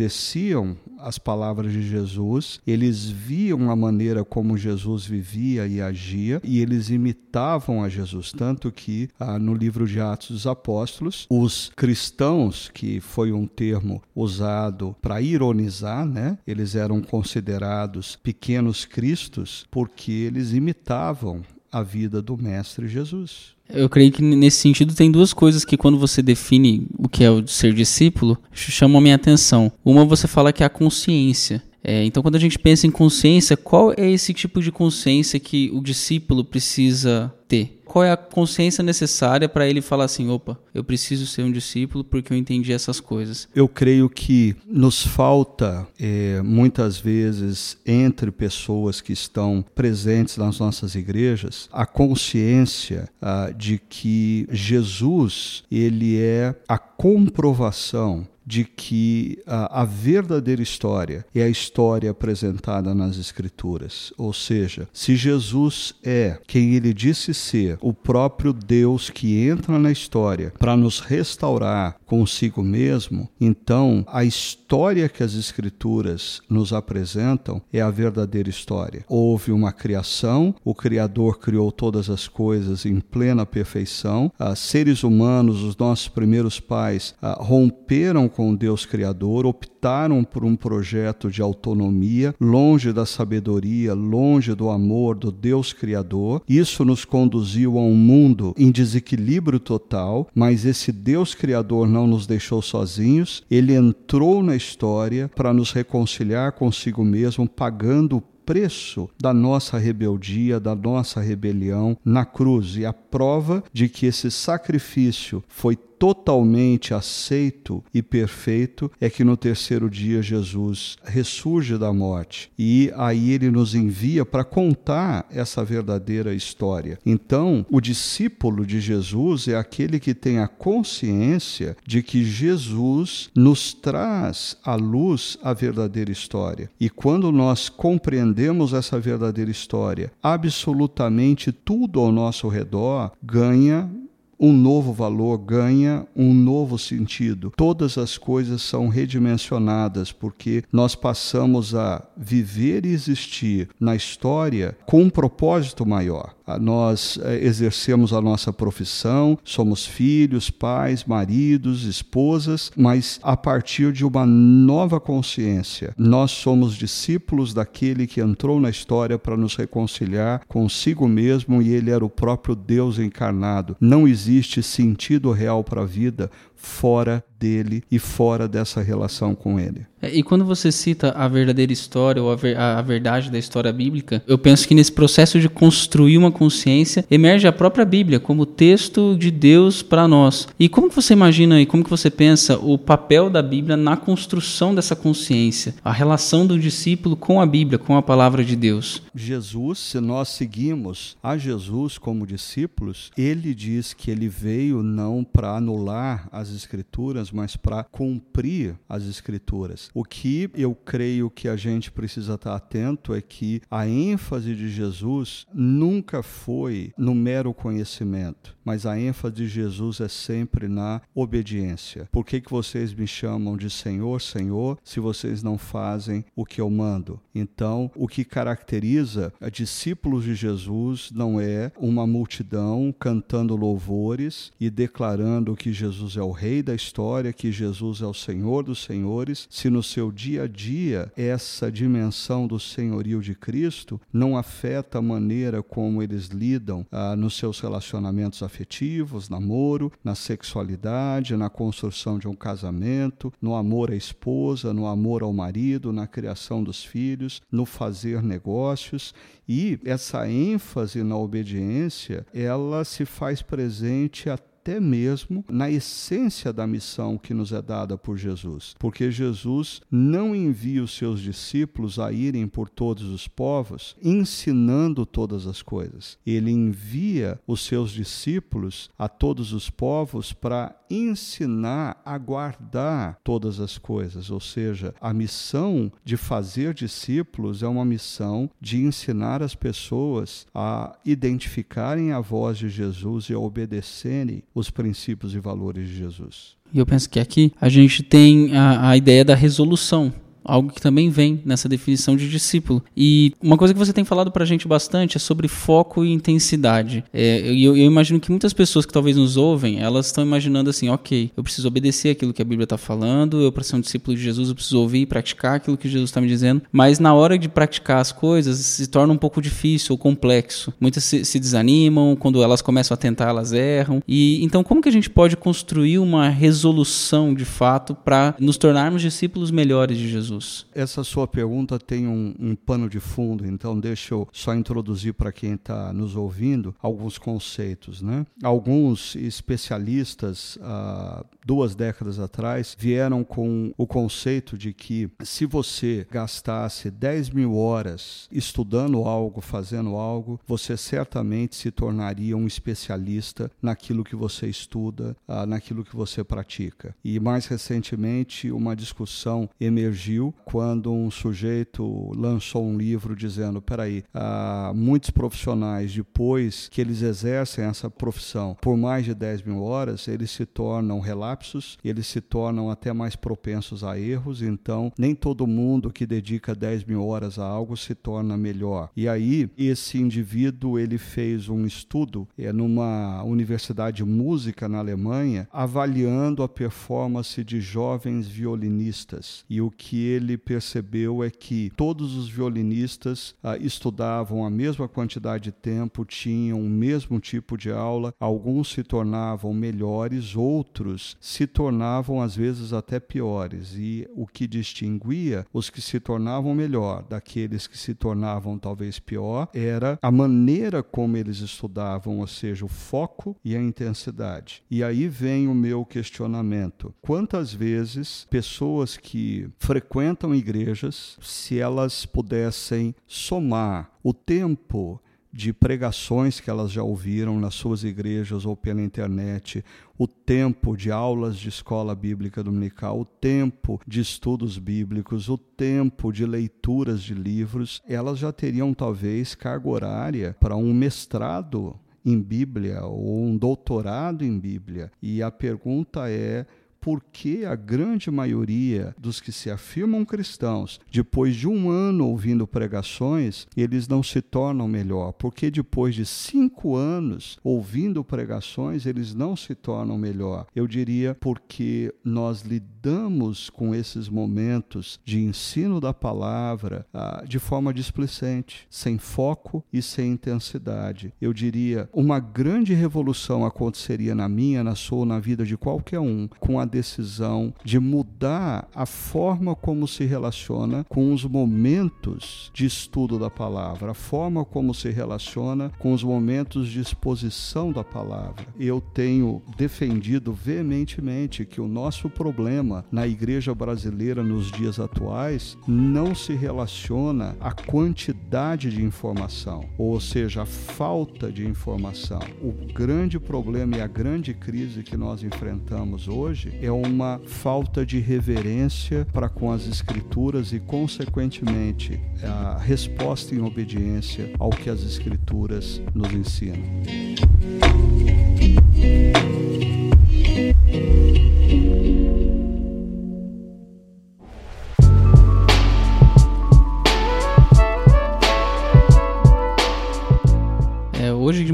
as 0.99 1.17
palavras 1.17 1.71
de 1.71 1.81
Jesus, 1.81 2.59
eles 2.65 3.05
viam 3.09 3.69
a 3.69 3.75
maneira 3.75 4.23
como 4.23 4.57
Jesus 4.57 5.05
vivia 5.05 5.67
e 5.67 5.81
agia 5.81 6.41
e 6.44 6.59
eles 6.59 6.89
imitavam 6.89 7.83
a 7.83 7.89
Jesus. 7.89 8.31
Tanto 8.31 8.71
que 8.71 9.09
ah, 9.19 9.38
no 9.39 9.53
livro 9.53 9.88
de 9.88 9.99
Atos 9.99 10.31
dos 10.31 10.47
Apóstolos, 10.47 11.27
os 11.29 11.71
cristãos, 11.75 12.69
que 12.73 12.99
foi 12.99 13.31
um 13.31 13.47
termo 13.47 14.01
usado 14.15 14.95
para 15.01 15.21
ironizar, 15.21 16.05
né? 16.05 16.38
eles 16.45 16.75
eram 16.75 17.01
considerados 17.01 18.15
pequenos 18.15 18.85
cristos 18.85 19.65
porque 19.71 20.11
eles 20.11 20.53
imitavam 20.53 21.41
a 21.71 21.83
vida 21.83 22.21
do 22.21 22.38
Mestre 22.38 22.88
Jesus. 22.88 23.56
Eu 23.69 23.89
creio 23.89 24.11
que 24.11 24.21
nesse 24.21 24.57
sentido 24.57 24.93
tem 24.93 25.11
duas 25.11 25.33
coisas 25.33 25.65
que 25.65 25.77
quando 25.77 25.97
você 25.97 26.21
define 26.21 26.87
o 26.97 27.09
que 27.09 27.23
é 27.23 27.29
o 27.29 27.45
ser 27.47 27.73
discípulo, 27.73 28.37
chamam 28.51 28.99
a 28.99 29.01
minha 29.01 29.15
atenção. 29.15 29.71
Uma 29.83 30.05
você 30.05 30.27
fala 30.27 30.53
que 30.53 30.63
é 30.63 30.65
a 30.65 30.69
consciência. 30.69 31.61
É, 31.83 32.03
então, 32.03 32.21
quando 32.21 32.35
a 32.35 32.39
gente 32.39 32.59
pensa 32.59 32.85
em 32.85 32.91
consciência, 32.91 33.55
qual 33.55 33.93
é 33.95 34.09
esse 34.09 34.33
tipo 34.33 34.61
de 34.61 34.71
consciência 34.71 35.39
que 35.39 35.69
o 35.73 35.81
discípulo 35.81 36.43
precisa 36.43 37.33
ter? 37.47 37.76
Qual 37.87 38.03
é 38.03 38.11
a 38.11 38.17
consciência 38.17 38.83
necessária 38.83 39.47
para 39.47 39.67
ele 39.67 39.81
falar 39.81 40.05
assim: 40.05 40.29
opa, 40.29 40.59
eu 40.73 40.83
preciso 40.83 41.25
ser 41.25 41.43
um 41.43 41.51
discípulo 41.51 42.03
porque 42.03 42.33
eu 42.33 42.37
entendi 42.37 42.73
essas 42.73 42.99
coisas? 42.99 43.47
Eu 43.55 43.67
creio 43.67 44.09
que 44.09 44.55
nos 44.67 45.05
falta, 45.05 45.87
é, 45.99 46.41
muitas 46.43 46.97
vezes, 46.97 47.77
entre 47.85 48.31
pessoas 48.31 49.01
que 49.01 49.13
estão 49.13 49.63
presentes 49.73 50.37
nas 50.37 50.59
nossas 50.59 50.95
igrejas, 50.95 51.69
a 51.71 51.85
consciência 51.85 53.09
ah, 53.21 53.51
de 53.55 53.79
que 53.89 54.47
Jesus, 54.51 55.63
ele 55.71 56.19
é 56.19 56.55
a 56.67 56.77
comprovação 56.77 58.27
de 58.47 58.63
que 58.63 59.38
a, 59.45 59.81
a, 59.81 59.85
verdadeira 59.85 60.61
história 60.61 61.25
é 61.35 61.44
a 61.44 61.49
história 61.49 62.09
apresentada 62.09 62.95
nas 62.95 63.17
Escrituras. 63.17 64.13
Ou 64.17 64.31
seja, 64.31 64.88
se 64.94 65.17
Jesus 65.17 65.94
é 66.01 66.39
quem 66.47 66.75
ele 66.75 66.94
disse 66.94 67.33
ser, 67.33 67.77
o 67.81 67.94
próprio 67.94 68.53
Deus 68.53 69.09
que 69.09 69.45
entra 69.45 69.77
na 69.77 69.91
história 69.91 70.53
para 70.57 70.77
nos 70.77 71.01
restaurar 71.01 71.97
consigo 72.05 72.63
mesmo, 72.63 73.29
então 73.41 74.05
a 74.07 74.23
história 74.23 75.09
que 75.09 75.23
as 75.23 75.33
Escrituras 75.33 76.41
nos 76.49 76.71
apresentam 76.71 77.61
é 77.73 77.81
a 77.81 77.91
verdadeira 77.91 78.49
história. 78.49 79.03
Houve 79.09 79.51
uma 79.51 79.73
criação, 79.73 80.55
o 80.63 80.73
Criador 80.73 81.38
criou 81.39 81.69
todas 81.69 82.09
as 82.09 82.29
coisas 82.29 82.85
em 82.85 83.01
plena 83.01 83.45
perfeição, 83.45 84.31
ah, 84.39 84.55
seres 84.55 85.03
humanos, 85.03 85.63
os 85.63 85.75
nossos 85.75 86.07
primeiros 86.07 86.61
pais, 86.61 87.13
ah, 87.21 87.38
romperam 87.41 88.29
com 88.37 88.53
Deus 88.53 88.85
Criador, 88.85 89.47
optaram 89.47 90.23
por 90.23 90.45
um 90.45 90.55
projeto 90.55 91.27
de 91.27 91.41
autonomia, 91.41 92.35
longe 92.39 92.93
da 92.93 93.03
sabedoria, 93.03 93.95
longe 93.95 94.53
do 94.53 94.69
amor 94.69 95.15
do 95.15 95.31
Deus 95.31 95.73
Criador. 95.73 96.43
Isso 96.47 96.85
nos 96.85 97.03
conduziu 97.03 97.79
a 97.79 97.81
um 97.81 97.95
mundo 97.95 98.53
em 98.55 98.69
desequilíbrio 98.69 99.59
total, 99.59 100.27
mas 100.35 100.65
esse 100.65 100.91
Deus 100.91 101.33
Criador 101.33 101.89
não 101.89 102.05
nos 102.05 102.27
deixou 102.27 102.61
sozinhos, 102.61 103.41
ele 103.49 103.73
entrou 103.73 104.43
na 104.43 104.55
história 104.55 105.31
para 105.35 105.51
nos 105.51 105.71
reconciliar 105.71 106.51
consigo 106.51 107.03
mesmo, 107.03 107.49
pagando 107.49 108.21
preço 108.47 109.09
da 109.19 109.33
nossa 109.33 109.77
rebeldia, 109.77 110.57
da 110.57 110.73
nossa 110.73 111.19
rebelião 111.19 111.97
na 112.05 112.23
cruz. 112.23 112.77
E 112.77 112.85
a 112.85 112.93
prova 112.93 113.61
de 113.73 113.89
que 113.89 114.05
esse 114.05 114.31
sacrifício 114.31 115.43
foi 115.49 115.77
totalmente 115.97 116.94
aceito 116.94 117.83
e 117.94 118.01
perfeito 118.01 118.91
é 118.99 119.09
que 119.09 119.23
no 119.23 119.35
terceiro 119.35 119.89
dia 119.89 120.21
Jesus 120.21 120.97
ressurge 121.03 121.77
da 121.77 121.91
morte 121.91 122.51
e 122.57 122.91
aí 122.95 123.31
ele 123.31 123.49
nos 123.49 123.75
envia 123.75 124.25
para 124.25 124.44
contar 124.44 125.25
essa 125.29 125.63
verdadeira 125.63 126.33
história. 126.33 126.99
Então, 127.05 127.65
o 127.69 127.81
discípulo 127.81 128.65
de 128.65 128.79
Jesus 128.79 129.47
é 129.47 129.55
aquele 129.55 129.99
que 129.99 130.13
tem 130.13 130.39
a 130.39 130.47
consciência 130.47 131.75
de 131.85 132.01
que 132.01 132.23
Jesus 132.23 133.29
nos 133.35 133.73
traz 133.73 134.57
à 134.63 134.75
luz 134.75 135.38
a 135.41 135.53
verdadeira 135.53 136.11
história. 136.11 136.69
E 136.79 136.89
quando 136.89 137.31
nós 137.31 137.69
compreendemos 137.69 138.73
essa 138.73 138.99
verdadeira 138.99 139.51
história, 139.51 140.11
absolutamente 140.21 141.51
tudo 141.51 141.99
ao 141.99 142.11
nosso 142.11 142.47
redor 142.47 143.11
ganha 143.21 143.89
um 144.39 144.53
novo 144.53 144.93
valor, 144.93 145.37
ganha 145.37 146.05
um 146.15 146.33
novo 146.33 146.77
sentido. 146.77 147.51
Todas 147.55 147.97
as 147.97 148.17
coisas 148.17 148.61
são 148.61 148.87
redimensionadas 148.87 150.11
porque 150.11 150.63
nós 150.71 150.95
passamos 150.95 151.73
a 151.73 152.05
viver 152.15 152.85
e 152.85 152.89
existir 152.89 153.69
na 153.79 153.95
história 153.95 154.77
com 154.85 155.03
um 155.03 155.09
propósito 155.09 155.85
maior. 155.85 156.35
Nós 156.61 157.19
eh, 157.21 157.43
exercemos 157.43 158.13
a 158.13 158.21
nossa 158.21 158.53
profissão, 158.53 159.37
somos 159.43 159.85
filhos, 159.85 160.49
pais, 160.49 161.03
maridos, 161.03 161.83
esposas, 161.83 162.71
mas 162.75 163.19
a 163.21 163.35
partir 163.35 163.91
de 163.91 164.05
uma 164.05 164.25
nova 164.25 164.97
consciência, 164.97 165.93
nós 165.97 166.31
somos 166.31 166.75
discípulos 166.75 167.53
daquele 167.53 168.07
que 168.07 168.21
entrou 168.21 168.61
na 168.61 168.69
história 168.69 169.19
para 169.19 169.35
nos 169.35 169.57
reconciliar 169.57 170.41
consigo 170.47 171.05
mesmo 171.05 171.61
e 171.61 171.73
ele 171.73 171.91
era 171.91 172.05
o 172.05 172.09
próprio 172.09 172.55
Deus 172.55 172.97
encarnado. 172.97 173.75
Não 173.81 174.07
existe 174.07 174.26
existe 174.27 174.62
sentido 174.62 175.31
real 175.31 175.63
para 175.63 175.81
a 175.81 175.85
vida 175.85 176.30
fora 176.54 177.23
dele 177.40 177.81
e 177.90 177.97
fora 177.97 178.47
dessa 178.47 178.81
relação 178.81 179.33
com 179.33 179.57
ele. 179.57 179.87
É, 180.01 180.16
e 180.16 180.21
quando 180.21 180.45
você 180.45 180.71
cita 180.71 181.11
a 181.11 181.27
verdadeira 181.27 181.73
história 181.73 182.21
ou 182.21 182.31
a, 182.31 182.35
ver, 182.35 182.56
a, 182.57 182.77
a, 182.77 182.81
verdade 182.81 183.31
da 183.31 183.37
história 183.37 183.73
bíblica, 183.73 184.21
eu 184.27 184.37
penso 184.37 184.68
que 184.68 184.75
nesse 184.75 184.92
processo 184.92 185.39
de 185.39 185.49
construir 185.49 186.18
uma 186.18 186.31
consciência 186.31 187.06
emerge 187.09 187.47
a 187.47 187.51
própria 187.51 187.85
Bíblia 187.85 188.19
como 188.19 188.45
texto 188.45 189.16
de 189.18 189.31
Deus 189.31 189.81
para 189.81 190.07
nós. 190.07 190.47
E 190.59 190.69
como 190.69 190.89
que 190.89 190.95
você 190.95 191.13
imagina 191.13 191.59
e 191.59 191.66
como 191.66 191.83
que 191.83 191.89
você 191.89 192.09
pensa 192.09 192.57
o 192.59 192.77
papel 192.77 193.30
da 193.30 193.42
Bíblia 193.42 193.75
na 193.75 193.97
construção 193.97 194.75
dessa 194.75 194.95
consciência, 194.95 195.73
a 195.83 195.92
relação 195.92 196.45
do 196.45 196.59
discípulo 196.59 197.16
com 197.16 197.42
a 197.42 197.45
Bíblia, 197.45 197.80
com 197.80 197.95
a 197.97 198.01
palavra 198.01 198.44
de 198.44 198.56
Deus? 198.56 199.01
Jesus, 199.16 199.80
se 199.80 199.99
nós 199.99 200.30
seguimos 200.30 201.18
a 201.23 201.37
Jesus 201.37 201.97
como 201.97 202.27
discípulos, 202.27 203.11
ele 203.18 203.56
diz 203.56 203.94
que 203.94 204.11
ele 204.11 204.30
veio 204.30 204.83
não 204.83 205.23
para 205.23 205.57
anular 205.57 206.27
as 206.31 206.49
escrituras, 206.51 207.31
mas 207.31 207.56
para 207.56 207.83
cumprir 207.83 208.75
as 208.87 209.04
escrituras. 209.04 209.86
O 209.94 210.03
que 210.03 210.49
eu 210.53 210.75
creio 210.75 211.29
que 211.29 211.47
a 211.47 211.56
gente 211.56 211.91
precisa 211.91 212.35
estar 212.35 212.56
atento 212.56 213.13
é 213.13 213.21
que 213.21 213.61
a 213.69 213.87
ênfase 213.87 214.56
de 214.56 214.69
Jesus 214.69 215.45
nunca 215.53 216.21
foi 216.21 216.91
no 216.97 217.13
mero 217.15 217.53
conhecimento, 217.53 218.56
mas 218.63 218.85
a 218.85 218.99
ênfase 218.99 219.35
de 219.35 219.47
Jesus 219.47 219.99
é 219.99 220.07
sempre 220.07 220.67
na 220.67 221.01
obediência. 221.13 222.07
Por 222.11 222.25
que, 222.25 222.41
que 222.41 222.51
vocês 222.51 222.94
me 222.94 223.07
chamam 223.07 223.57
de 223.57 223.69
Senhor, 223.69 224.21
Senhor, 224.21 224.77
se 224.83 224.99
vocês 224.99 225.41
não 225.44 225.57
fazem 225.57 226.25
o 226.35 226.45
que 226.45 226.61
eu 226.61 226.69
mando? 226.69 227.19
Então, 227.33 227.91
o 227.95 228.07
que 228.07 228.23
caracteriza 228.23 229.33
discípulos 229.51 230.23
de 230.23 230.35
Jesus 230.35 231.11
não 231.13 231.39
é 231.39 231.71
uma 231.77 232.06
multidão 232.06 232.94
cantando 232.97 233.56
louvores 233.56 234.51
e 234.59 234.69
declarando 234.69 235.56
que 235.56 235.71
Jesus 235.71 236.17
é 236.17 236.21
o 236.21 236.31
rei 236.31 236.61
da 236.61 236.75
história, 236.75 237.33
que 237.33 237.51
Jesus 237.51 238.01
é 238.01 238.06
o 238.06 238.13
Senhor 238.13 238.63
dos 238.63 238.83
senhores, 238.83 239.47
se 239.49 239.69
no 239.77 239.83
seu 239.83 240.11
dia 240.11 240.45
a 240.45 240.47
dia 240.47 241.11
essa 241.15 241.71
dimensão 241.71 242.47
do 242.47 242.59
senhorio 242.59 243.21
de 243.21 243.35
Cristo 243.35 244.01
não 244.11 244.35
afeta 244.35 244.97
a 244.97 245.01
maneira 245.03 245.61
como 245.61 246.01
eles 246.01 246.29
lidam 246.29 246.83
ah, 246.91 247.15
nos 247.15 247.37
seus 247.37 247.59
relacionamentos 247.59 248.41
afetivos, 248.41 249.29
namoro, 249.29 249.91
na 250.03 250.15
sexualidade, 250.15 251.37
na 251.37 251.47
construção 251.47 252.17
de 252.17 252.27
um 252.27 252.33
casamento, 252.33 253.31
no 253.39 253.53
amor 253.53 253.91
à 253.91 253.95
esposa, 253.95 254.73
no 254.73 254.87
amor 254.87 255.21
ao 255.21 255.31
marido, 255.31 255.93
na 255.93 256.07
criação 256.07 256.63
dos 256.63 256.83
filhos, 256.83 257.39
no 257.51 257.63
fazer 257.63 258.23
negócios. 258.23 259.13
E 259.47 259.79
essa 259.85 260.27
ênfase 260.27 261.03
na 261.03 261.15
obediência, 261.15 262.25
ela 262.33 262.83
se 262.83 263.05
faz 263.05 263.43
presente 263.43 264.27
a 264.27 264.39
até 264.68 264.81
mesmo 264.81 265.45
na 265.50 265.69
essência 265.71 266.52
da 266.52 266.68
missão 266.68 267.18
que 267.18 267.33
nos 267.33 267.54
é 267.54 267.62
dada 267.62 267.97
por 267.97 268.18
Jesus. 268.18 268.76
Porque 268.78 269.09
Jesus 269.09 269.80
não 269.90 270.36
envia 270.36 270.83
os 270.83 270.92
seus 270.92 271.21
discípulos 271.21 271.97
a 271.97 272.12
irem 272.12 272.45
por 272.50 272.68
todos 272.68 273.06
os 273.06 273.30
povos 273.30 273.95
ensinando 274.04 275.06
todas 275.06 275.47
as 275.47 275.62
coisas. 275.62 276.18
Ele 276.26 276.52
envia 276.52 277.40
os 277.47 277.62
seus 277.62 277.92
discípulos 277.92 278.90
a 279.00 279.07
todos 279.07 279.54
os 279.54 279.69
povos 279.69 280.33
para 280.33 280.76
ensinar 280.90 282.02
a 282.06 282.18
guardar 282.18 283.19
todas 283.24 283.59
as 283.59 283.78
coisas, 283.78 284.30
ou 284.30 284.40
seja, 284.40 284.94
a 285.02 285.14
missão 285.14 285.92
de 286.04 286.16
fazer 286.18 286.74
discípulos 286.74 287.64
é 287.64 287.68
uma 287.68 287.86
missão 287.86 288.50
de 288.59 288.78
ensinar 288.81 289.42
as 289.44 289.56
pessoas 289.56 290.45
a 290.54 290.97
identificarem 291.06 292.12
a 292.12 292.19
voz 292.19 292.57
de 292.57 292.69
Jesus 292.69 293.26
e 293.30 293.33
a 293.33 293.40
obedecerem 293.40 294.44
os 294.59 294.69
princípios 294.69 295.35
e 295.35 295.40
valores 295.40 295.87
de 295.87 295.95
Jesus. 295.95 296.56
E 296.73 296.80
eu 296.80 296.85
penso 296.85 297.09
que 297.09 297.19
aqui 297.19 297.54
a 297.59 297.69
gente 297.69 298.04
tem 298.04 298.56
a, 298.56 298.90
a 298.90 298.97
ideia 298.97 299.23
da 299.23 299.35
resolução 299.35 300.14
algo 300.47 300.71
que 300.71 300.81
também 300.81 301.09
vem 301.09 301.42
nessa 301.45 301.68
definição 301.68 302.16
de 302.16 302.30
discípulo. 302.30 302.83
E 302.95 303.33
uma 303.42 303.57
coisa 303.57 303.73
que 303.73 303.80
você 303.80 303.94
tem 303.94 304.06
falado 304.06 304.31
para 304.31 304.44
a 304.44 304.47
gente 304.47 304.68
bastante 304.68 305.18
é 305.18 305.19
sobre 305.19 305.47
foco 305.47 306.04
e 306.04 306.11
intensidade. 306.11 307.04
É, 307.13 307.39
eu, 307.39 307.75
eu, 307.75 307.85
imagino 307.85 308.19
que 308.19 308.31
muitas 308.31 308.54
pessoas 308.54 308.85
que 308.85 308.94
talvez 308.94 309.18
nos 309.18 309.37
ouvem, 309.37 309.80
elas 309.80 310.07
estão 310.07 310.23
imaginando 310.23 310.69
assim, 310.69 310.89
ok, 310.89 311.31
eu 311.35 311.44
preciso 311.44 311.68
obedecer 311.68 312.11
aquilo 312.11 312.33
que 312.33 312.42
a 312.42 312.45
Bíblia 312.45 312.63
está 312.63 312.77
falando, 312.77 313.42
eu 313.42 313.51
para 313.51 313.63
ser 313.63 313.75
um 313.75 313.81
discípulo 313.81 314.16
de 314.16 314.23
Jesus 314.23 314.49
eu 314.49 314.56
preciso 314.56 314.80
ouvir 314.80 315.01
e 315.01 315.06
praticar 315.06 315.56
aquilo 315.56 315.77
que 315.77 315.89
Jesus 315.89 316.09
está 316.09 316.21
me 316.21 316.27
dizendo, 316.27 316.61
mas 316.71 316.99
na 316.99 317.13
hora 317.13 317.37
de 317.37 317.49
praticar 317.49 317.99
as 317.99 318.11
coisas 318.11 318.57
se 318.57 318.87
torna 318.87 319.13
um 319.13 319.18
pouco 319.18 319.42
difícil 319.42 319.94
ou 319.94 319.97
complexo. 319.97 320.73
Muitas 320.80 321.04
se, 321.04 321.25
se 321.25 321.39
desanimam, 321.39 322.16
quando 322.16 322.42
elas 322.42 322.61
começam 322.61 322.95
a 322.95 322.97
tentar 322.97 323.30
elas 323.30 323.51
erram. 323.51 324.01
E 324.07 324.44
então 324.44 324.63
como 324.63 324.81
que 324.81 324.89
a 324.89 324.92
gente 324.92 325.09
pode 325.09 325.35
construir 325.35 325.99
uma 325.99 326.30
resolução 326.30 327.33
de 327.33 327.45
fato 327.45 327.95
para 327.95 328.35
nos 328.39 328.57
tornarmos 328.57 329.01
discípulos 329.01 329.51
melhores 329.51 329.97
de 329.97 330.07
Jesus? 330.07 330.36
Essa 330.73 331.03
sua 331.03 331.27
pergunta 331.27 331.79
tem 331.79 332.07
um, 332.07 332.35
um 332.39 332.56
pano 332.56 332.89
de 332.89 332.99
fundo, 332.99 333.45
então 333.45 333.79
deixa 333.79 334.13
eu 334.13 334.27
só 334.31 334.53
introduzir 334.53 335.13
para 335.13 335.31
quem 335.31 335.53
está 335.53 335.91
nos 335.94 336.15
ouvindo 336.15 336.75
alguns 336.81 337.17
conceitos. 337.17 338.01
Né? 338.01 338.25
Alguns 338.44 339.15
especialistas, 339.15 340.57
há 340.61 341.25
duas 341.45 341.75
décadas 341.75 342.19
atrás, 342.19 342.75
vieram 342.77 343.23
com 343.23 343.73
o 343.77 343.87
conceito 343.87 344.57
de 344.57 344.73
que 344.73 345.09
se 345.23 345.45
você 345.45 346.06
gastasse 346.11 346.91
10 346.91 347.29
mil 347.29 347.56
horas 347.56 348.27
estudando 348.31 349.03
algo, 349.03 349.41
fazendo 349.41 349.95
algo, 349.95 350.39
você 350.45 350.75
certamente 350.75 351.56
se 351.56 351.71
tornaria 351.71 352.35
um 352.35 352.47
especialista 352.47 353.51
naquilo 353.61 354.03
que 354.03 354.15
você 354.15 354.47
estuda, 354.47 355.15
uh, 355.27 355.45
naquilo 355.45 355.83
que 355.83 355.95
você 355.95 356.23
pratica. 356.23 356.95
E 357.03 357.19
mais 357.19 357.45
recentemente, 357.47 358.51
uma 358.51 358.75
discussão 358.75 359.49
emergiu 359.59 360.26
quando 360.45 360.91
um 360.91 361.09
sujeito 361.09 362.11
lançou 362.15 362.65
um 362.65 362.77
livro 362.77 363.15
dizendo: 363.15 363.61
peraí, 363.61 364.03
há 364.13 364.71
muitos 364.75 365.09
profissionais, 365.09 365.93
depois 365.93 366.67
que 366.69 366.81
eles 366.81 367.01
exercem 367.01 367.65
essa 367.65 367.89
profissão 367.89 368.55
por 368.61 368.77
mais 368.77 369.05
de 369.05 369.13
10 369.13 369.43
mil 369.43 369.63
horas, 369.63 370.07
eles 370.07 370.31
se 370.31 370.45
tornam 370.45 370.99
relapsos, 370.99 371.77
eles 371.83 372.07
se 372.07 372.21
tornam 372.21 372.69
até 372.69 372.93
mais 372.93 373.15
propensos 373.15 373.83
a 373.83 373.99
erros, 373.99 374.41
então 374.41 374.91
nem 374.97 375.15
todo 375.15 375.47
mundo 375.47 375.91
que 375.91 376.05
dedica 376.05 376.55
10 376.55 376.83
mil 376.83 377.05
horas 377.05 377.39
a 377.39 377.45
algo 377.45 377.75
se 377.75 377.95
torna 377.95 378.37
melhor. 378.37 378.89
E 378.95 379.07
aí, 379.07 379.49
esse 379.57 379.97
indivíduo 379.97 380.77
ele 380.77 380.97
fez 380.97 381.49
um 381.49 381.65
estudo 381.65 382.27
é, 382.37 382.51
numa 382.51 383.23
universidade 383.23 383.97
de 383.97 384.03
música 384.03 384.67
na 384.67 384.79
Alemanha, 384.79 385.47
avaliando 385.51 386.43
a 386.43 386.49
performance 386.49 387.43
de 387.43 387.59
jovens 387.61 388.27
violinistas. 388.27 389.45
E 389.49 389.61
o 389.61 389.71
que 389.71 390.05
ele 390.18 390.38
percebeu 390.38 391.24
é 391.24 391.30
que 391.30 391.71
todos 391.76 392.16
os 392.16 392.30
violinistas 392.30 393.36
ah, 393.44 393.57
estudavam 393.57 394.45
a 394.45 394.50
mesma 394.50 394.88
quantidade 394.88 395.45
de 395.45 395.52
tempo, 395.52 396.04
tinham 396.04 396.59
o 396.59 396.69
mesmo 396.69 397.19
tipo 397.19 397.57
de 397.57 397.71
aula, 397.71 398.14
alguns 398.19 398.69
se 398.71 398.83
tornavam 398.83 399.54
melhores, 399.54 400.36
outros 400.36 401.16
se 401.21 401.47
tornavam 401.47 402.21
às 402.21 402.36
vezes 402.36 402.74
até 402.74 403.00
piores. 403.00 403.76
E 403.78 404.07
o 404.16 404.28
que 404.28 404.47
distinguia 404.47 405.45
os 405.54 405.69
que 405.69 405.81
se 405.81 406.00
tornavam 406.00 406.54
melhor 406.54 407.04
daqueles 407.04 407.68
que 407.68 407.78
se 407.78 407.94
tornavam 407.94 408.57
talvez 408.57 409.00
pior 409.00 409.47
era 409.54 409.97
a 410.02 410.12
maneira 410.12 410.81
como 410.83 411.16
eles 411.18 411.38
estudavam, 411.40 412.19
ou 412.19 412.28
seja, 412.28 412.66
o 412.66 412.68
foco 412.68 413.36
e 413.44 413.56
a 413.56 413.62
intensidade. 413.62 414.64
E 414.69 414.83
aí 414.83 415.07
vem 415.07 415.47
o 415.47 415.56
meu 415.56 415.86
questionamento: 415.86 416.94
quantas 417.02 417.54
vezes 417.54 418.28
pessoas 418.30 418.97
que 418.97 419.50
frequentam 419.57 419.96
frequentam 419.97 420.35
igrejas, 420.35 421.18
se 421.19 421.59
elas 421.59 422.06
pudessem 422.06 422.94
somar 423.07 423.92
o 424.04 424.13
tempo 424.13 425.01
de 425.33 425.51
pregações 425.51 426.39
que 426.39 426.51
elas 426.51 426.71
já 426.71 426.83
ouviram 426.83 427.39
nas 427.39 427.56
suas 427.56 427.83
igrejas 427.83 428.45
ou 428.45 428.56
pela 428.56 428.80
internet, 428.80 429.66
o 429.97 430.07
tempo 430.07 430.77
de 430.77 430.92
aulas 430.92 431.35
de 431.35 431.49
escola 431.49 431.95
bíblica 431.95 432.44
dominical, 432.44 432.99
o 432.99 433.06
tempo 433.06 433.81
de 433.87 433.99
estudos 433.99 434.59
bíblicos, 434.59 435.30
o 435.30 435.37
tempo 435.37 436.11
de 436.13 436.27
leituras 436.27 437.01
de 437.01 437.16
livros, 437.16 437.81
elas 437.87 438.19
já 438.19 438.31
teriam 438.31 438.75
talvez 438.75 439.33
carga 439.33 439.68
horária 439.68 440.35
para 440.39 440.56
um 440.56 440.75
mestrado 440.75 441.75
em 442.06 442.21
Bíblia 442.21 442.85
ou 442.85 443.23
um 443.23 443.35
doutorado 443.35 444.23
em 444.23 444.39
Bíblia. 444.39 444.92
E 445.01 445.23
a 445.23 445.31
pergunta 445.31 446.07
é 446.07 446.45
por 446.87 447.03
que 447.11 447.44
a 447.44 447.53
grande 447.53 448.09
maioria 448.09 448.95
dos 448.97 449.19
que 449.19 449.29
se 449.29 449.51
afirmam 449.51 450.06
cristãos, 450.06 450.79
depois 450.89 451.35
de 451.35 451.45
um 451.45 451.69
ano 451.69 452.07
ouvindo 452.07 452.47
pregações, 452.47 453.45
eles 453.57 453.89
não 453.89 454.01
se 454.01 454.21
tornam 454.21 454.69
melhor? 454.69 455.11
Porque 455.11 455.51
depois 455.51 455.94
de 455.94 456.06
cinco 456.06 456.77
anos 456.77 457.37
ouvindo 457.44 458.06
pregações, 458.06 458.85
eles 458.85 459.13
não 459.13 459.35
se 459.35 459.53
tornam 459.53 459.97
melhor? 459.97 460.47
Eu 460.56 460.65
diria 460.65 461.13
porque 461.19 461.94
nós 462.06 462.44
lidamos 462.44 463.49
com 463.49 463.75
esses 463.75 464.07
momentos 464.07 464.97
de 465.03 465.19
ensino 465.19 465.81
da 465.81 465.94
palavra 465.94 466.85
ah, 466.94 467.21
de 467.27 467.37
forma 467.37 467.73
displicente, 467.73 468.65
sem 468.69 468.97
foco 468.97 469.61
e 469.73 469.81
sem 469.81 470.13
intensidade. 470.13 471.13
Eu 471.19 471.33
diria 471.33 471.89
uma 471.91 472.17
grande 472.17 472.73
revolução 472.73 473.45
aconteceria 473.45 474.15
na 474.15 474.29
minha, 474.29 474.63
na 474.63 474.73
sua, 474.73 475.06
na 475.06 475.19
vida 475.19 475.44
de 475.44 475.57
qualquer 475.57 475.99
um, 475.99 476.29
com 476.39 476.57
a 476.61 476.76
decisão 476.77 477.51
de 477.63 477.79
mudar 477.79 478.67
a 478.75 478.85
forma 478.85 479.55
como 479.55 479.87
se 479.87 480.05
relaciona 480.05 480.85
com 480.87 481.11
os 481.11 481.25
momentos 481.25 482.51
de 482.53 482.65
estudo 482.65 483.17
da 483.17 483.29
palavra, 483.29 483.91
a 483.91 483.93
forma 483.95 484.45
como 484.45 484.73
se 484.73 484.89
relaciona 484.89 485.71
com 485.79 485.91
os 485.91 486.03
momentos 486.03 486.69
de 486.69 486.79
exposição 486.79 487.71
da 487.71 487.83
palavra. 487.83 488.45
Eu 488.59 488.79
tenho 488.79 489.41
defendido 489.57 490.31
veementemente 490.33 491.45
que 491.45 491.59
o 491.59 491.67
nosso 491.67 492.09
problema 492.09 492.85
na 492.91 493.07
igreja 493.07 493.55
brasileira 493.55 494.21
nos 494.21 494.51
dias 494.51 494.79
atuais 494.79 495.57
não 495.67 496.13
se 496.13 496.33
relaciona 496.33 497.35
à 497.39 497.51
quantidade 497.51 498.69
de 498.69 498.83
informação, 498.83 499.65
ou 499.77 499.99
seja, 499.99 500.43
a 500.43 500.45
falta 500.45 501.31
de 501.31 501.45
informação. 501.45 502.21
O 502.41 502.51
grande 502.73 503.19
problema 503.19 503.77
e 503.77 503.81
a 503.81 503.87
grande 503.87 504.33
crise 504.33 504.83
que 504.83 504.95
nós 504.95 505.23
enfrentamos 505.23 506.07
hoje 506.07 506.56
é 506.61 506.71
uma 506.71 507.21
falta 507.26 507.85
de 507.85 507.99
reverência 507.99 509.06
para 509.14 509.30
com 509.30 509.52
as 509.52 509.68
Escrituras 509.68 510.52
e, 510.54 510.59
consequentemente, 510.59 511.99
a 512.23 512.58
resposta 512.58 513.36
em 513.36 513.41
obediência 513.41 514.32
ao 514.39 514.49
que 514.49 514.69
as 514.69 514.82
Escrituras 514.84 515.82
nos 515.93 516.12
ensinam. 516.12 516.63